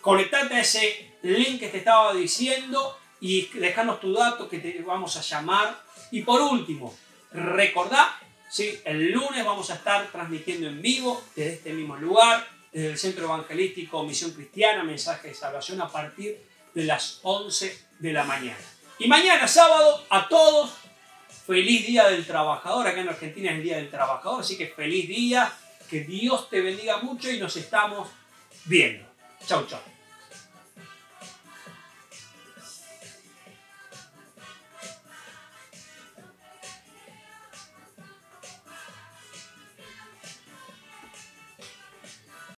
conectate 0.01 0.53
a 0.53 0.61
ese 0.61 1.15
link 1.23 1.59
que 1.59 1.69
te 1.69 1.79
estaba 1.79 2.13
diciendo 2.13 2.99
y 3.23 3.47
dejanos 3.53 4.01
tu 4.01 4.11
dato 4.11 4.49
que 4.49 4.59
te 4.59 4.81
vamos 4.81 5.15
a 5.15 5.21
llamar 5.21 5.81
y 6.11 6.23
por 6.23 6.41
último, 6.41 6.93
recordá, 7.31 8.19
¿sí? 8.51 8.77
el 8.83 9.13
lunes 9.13 9.45
vamos 9.45 9.69
a 9.69 9.75
estar 9.75 10.11
transmitiendo 10.11 10.67
en 10.67 10.81
vivo 10.81 11.23
desde 11.33 11.53
este 11.53 11.73
mismo 11.73 11.95
lugar, 11.95 12.45
desde 12.73 12.91
el 12.91 12.97
Centro 12.97 13.23
Evangelístico 13.23 14.03
Misión 14.03 14.31
Cristiana, 14.31 14.83
Mensaje 14.83 15.29
de 15.29 15.35
Salvación 15.35 15.79
a 15.79 15.87
partir 15.89 16.37
de 16.73 16.83
las 16.83 17.21
11 17.23 17.85
de 17.99 18.11
la 18.11 18.25
mañana. 18.25 18.59
Y 18.99 19.07
mañana 19.07 19.47
sábado 19.47 20.05
a 20.09 20.27
todos, 20.27 20.73
feliz 21.47 21.87
Día 21.87 22.09
del 22.09 22.25
Trabajador. 22.25 22.87
Acá 22.87 22.99
en 22.99 23.07
Argentina 23.07 23.51
es 23.51 23.55
el 23.55 23.63
Día 23.63 23.77
del 23.77 23.89
Trabajador, 23.89 24.41
así 24.41 24.57
que 24.57 24.67
feliz 24.67 25.07
día, 25.07 25.49
que 25.89 26.01
Dios 26.01 26.49
te 26.49 26.59
bendiga 26.59 26.97
mucho 26.97 27.31
y 27.31 27.39
nos 27.39 27.55
estamos 27.55 28.09
viendo. 28.65 29.07
Chau, 29.47 29.65
chau. 29.65 29.92